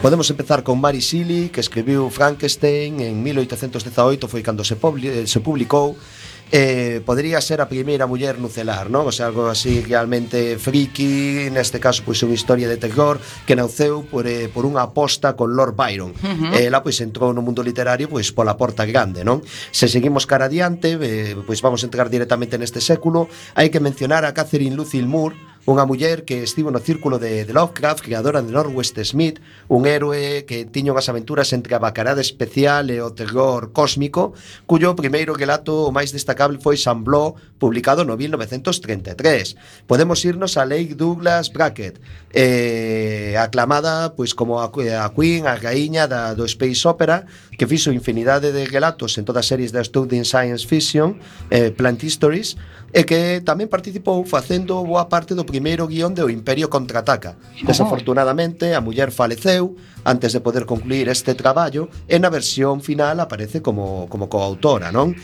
Podemos 0.02 0.28
empezar 0.32 0.64
con 0.64 0.82
Mary 0.82 0.98
Shelley, 0.98 1.50
que 1.50 1.62
escribiu 1.62 2.10
Frankenstein 2.10 3.06
en 3.06 3.22
1818, 3.22 4.26
foi 4.26 4.42
cando 4.42 4.66
se, 4.66 4.82
publicou, 5.38 5.94
eh, 6.52 7.02
podría 7.06 7.41
ser 7.41 7.62
a 7.62 7.70
primeira 7.70 8.08
muller 8.10 8.39
nucelar, 8.41 8.89
non? 8.89 9.06
O 9.06 9.14
sea, 9.14 9.30
algo 9.30 9.47
así 9.47 9.82
realmente 9.86 10.58
friki, 10.58 11.50
neste 11.54 11.78
caso 11.78 12.02
pois 12.02 12.18
unha 12.26 12.34
historia 12.34 12.66
de 12.66 12.82
terror 12.82 13.22
que 13.45 13.54
naceu 13.54 14.06
por, 14.06 14.26
eh, 14.26 14.50
por 14.50 14.66
unha 14.66 14.89
aposta 14.89 15.38
con 15.38 15.54
Lord 15.54 15.78
Byron. 15.78 16.12
Uh 16.18 16.26
eh, 16.26 16.36
-huh. 16.36 16.68
Ela 16.70 16.82
pois 16.82 16.97
entrou 17.06 17.30
no 17.34 17.45
mundo 17.45 17.62
literario 17.62 18.10
pois 18.10 18.34
pola 18.34 18.58
porta 18.58 18.84
grande, 18.86 19.22
non? 19.22 19.45
Se 19.70 19.86
seguimos 19.86 20.26
cara 20.26 20.50
adiante, 20.50 20.97
eh, 20.97 21.38
pois 21.45 21.62
vamos 21.62 21.86
entrar 21.86 22.10
directamente 22.10 22.58
neste 22.58 22.82
século, 22.82 23.30
hai 23.54 23.70
que 23.70 23.84
mencionar 23.84 24.26
a 24.26 24.34
Catherine 24.34 24.74
Lucille 24.74 25.10
Moore, 25.10 25.38
unha 25.68 25.84
muller 25.84 26.24
que 26.24 26.41
estivo 26.45 26.72
no 26.72 26.80
círculo 26.80 27.20
de, 27.20 27.43
de 27.43 27.53
Lovecraft, 27.53 28.05
creadora 28.05 28.39
de 28.41 28.51
Norwest 28.51 28.95
Smith, 29.03 29.43
un 29.68 29.86
héroe 29.86 30.47
que 30.47 30.64
tiña 30.64 30.95
unhas 30.95 31.12
aventuras 31.12 31.51
entre 31.51 31.76
a 31.76 31.84
bacarada 31.84 32.24
especial 32.24 32.88
e 32.89 33.03
o 33.03 33.12
terror 33.12 33.76
cósmico, 33.76 34.32
cuyo 34.66 34.95
primeiro 34.95 35.36
relato 35.36 35.88
o 35.88 35.93
máis 35.93 36.16
destacable 36.16 36.64
foi 36.64 36.80
Sambló, 36.80 37.36
publicado 37.60 38.07
no 38.07 38.16
1933. 38.16 39.86
Podemos 39.86 40.24
irnos 40.24 40.55
a 40.55 40.64
Lake 40.64 40.95
Douglas 40.95 41.51
Brackett, 41.51 41.99
eh, 42.32 43.36
aclamada 43.38 44.16
pois 44.16 44.34
como 44.34 44.64
a, 44.64 44.72
a 44.72 45.10
Queen, 45.12 45.45
a 45.45 45.60
raíña 45.60 46.07
da, 46.07 46.34
do 46.34 46.47
Space 46.47 46.88
Opera, 46.88 47.28
que 47.60 47.68
fixo 47.68 47.91
infinidade 47.91 48.55
de 48.55 48.64
relatos 48.66 49.20
en 49.20 49.28
todas 49.28 49.43
as 49.43 49.51
series 49.51 49.72
da 49.76 49.84
Studying 49.84 50.26
Science 50.26 50.66
Fiction, 50.66 51.20
eh, 51.51 51.70
Plant 51.76 52.01
Histories, 52.03 52.55
e 52.89 53.05
que 53.05 53.41
tamén 53.45 53.70
participou 53.70 54.26
facendo 54.26 54.82
boa 54.82 55.05
parte 55.05 55.38
do 55.38 55.45
primeiro 55.50 55.89
guión 55.89 56.14
de 56.14 56.22
O 56.22 56.30
Imperio 56.30 56.70
Contraataca. 56.70 57.34
Desafortunadamente, 57.66 58.78
a 58.78 58.86
muller 58.86 59.10
faleceu 59.10 59.74
antes 60.06 60.30
de 60.30 60.45
poder 60.45 60.70
concluir 60.70 61.10
este 61.10 61.34
traballo 61.34 61.89
e 62.06 62.22
na 62.22 62.30
versión 62.30 62.86
final 62.86 63.18
aparece 63.18 63.66
como, 63.66 64.06
como 64.14 64.30
coautora, 64.30 64.93
non? 64.93 65.18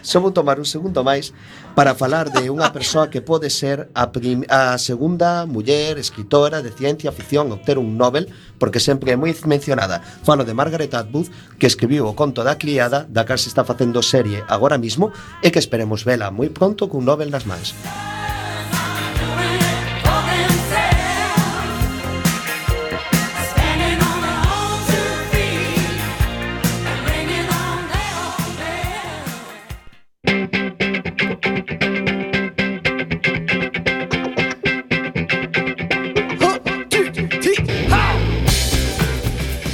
Só 0.00 0.24
vou 0.24 0.32
tomar 0.32 0.56
un 0.56 0.64
segundo 0.64 1.04
máis 1.04 1.36
para 1.76 1.92
falar 1.92 2.32
de 2.32 2.48
unha 2.48 2.72
persoa 2.72 3.12
que 3.12 3.20
pode 3.20 3.52
ser 3.52 3.92
a, 3.92 4.08
prim, 4.08 4.48
a 4.48 4.80
segunda 4.80 5.44
muller 5.44 6.00
escritora 6.00 6.64
de 6.64 6.72
ciencia 6.72 7.12
ficción 7.12 7.52
obter 7.52 7.76
un 7.76 8.00
Nobel, 8.00 8.32
porque 8.56 8.80
sempre 8.80 9.12
é 9.12 9.20
moi 9.20 9.36
mencionada. 9.44 10.00
Falo 10.24 10.48
de 10.48 10.56
Margaret 10.56 10.96
Atwood, 10.96 11.28
que 11.60 11.68
escribiu 11.68 12.08
o 12.08 12.16
conto 12.16 12.40
da 12.40 12.56
criada, 12.56 13.04
da 13.04 13.28
cal 13.28 13.36
se 13.36 13.52
está 13.52 13.60
facendo 13.60 14.00
serie 14.00 14.40
agora 14.48 14.80
mismo, 14.80 15.12
e 15.44 15.52
que 15.52 15.60
esperemos 15.60 16.00
vela 16.00 16.32
moi 16.32 16.48
pronto 16.48 16.88
cun 16.88 17.04
Nobel 17.04 17.28
nas 17.28 17.44
mans. 17.44 17.76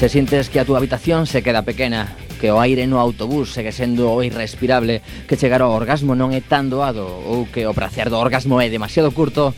Se 0.02 0.08
sientes 0.08 0.50
que 0.50 0.58
a 0.58 0.64
túa 0.64 0.78
habitación 0.78 1.30
se 1.30 1.46
queda 1.46 1.62
pequena, 1.62 2.16
que 2.40 2.50
o 2.50 2.58
aire 2.58 2.90
no 2.90 2.98
autobús 2.98 3.54
segue 3.54 3.70
sendo 3.70 4.18
irrespirable, 4.26 4.98
que 5.30 5.38
chegar 5.38 5.62
ao 5.62 5.70
orgasmo 5.70 6.18
non 6.18 6.34
é 6.34 6.42
tan 6.42 6.66
doado 6.66 7.06
ou 7.06 7.46
que 7.46 7.70
o 7.70 7.76
prazer 7.78 8.10
do 8.10 8.18
orgasmo 8.18 8.58
é 8.58 8.66
demasiado 8.66 9.14
curto, 9.14 9.54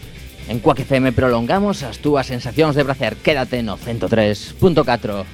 en 0.53 0.61
Quack 0.61 0.85
FM 0.85 1.17
prolongamos 1.17 1.81
as 1.81 1.97
túas 1.97 2.29
sensacións 2.29 2.77
de 2.77 2.85
prazer. 2.85 3.17
Quédate 3.25 3.65
no 3.65 3.81
103.4. 3.81 5.25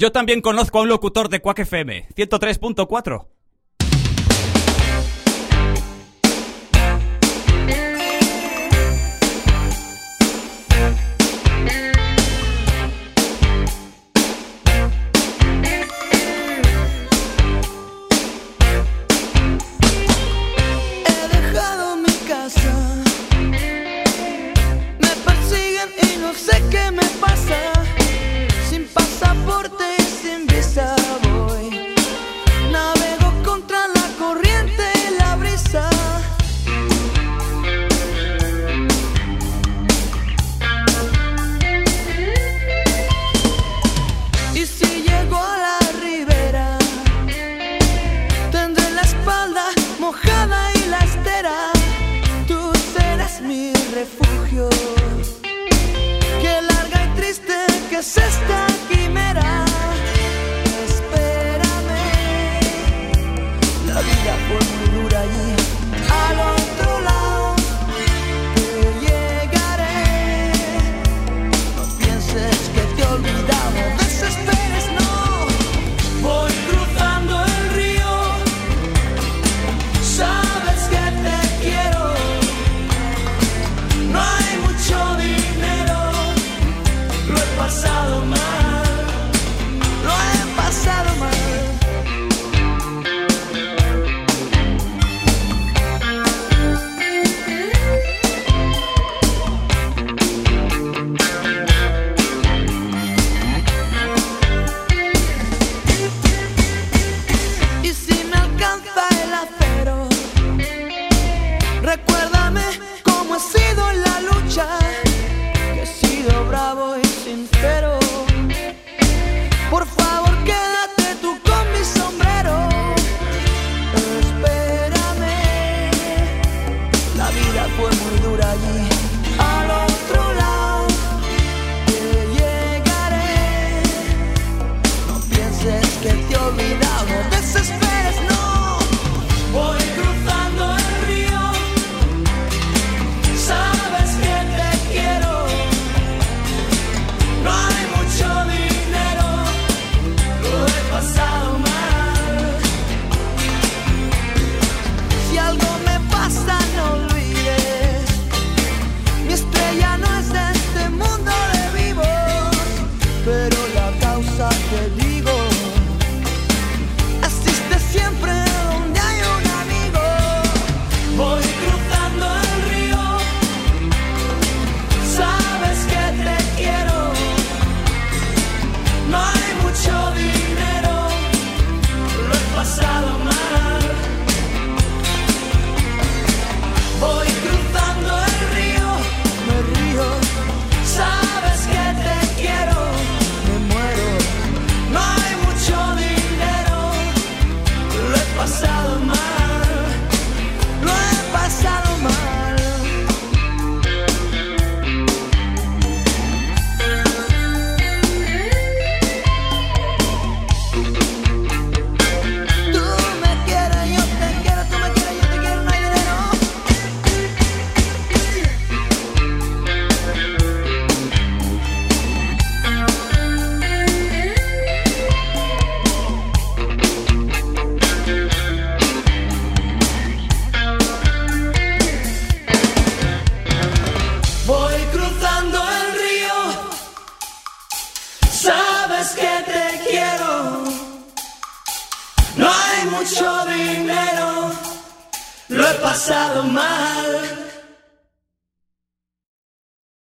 Yo 0.00 0.12
también 0.12 0.40
conozco 0.40 0.78
a 0.78 0.80
un 0.80 0.88
locutor 0.88 1.28
de 1.28 1.42
Quack 1.42 1.58
FM, 1.58 2.08
103.4. 2.16 3.39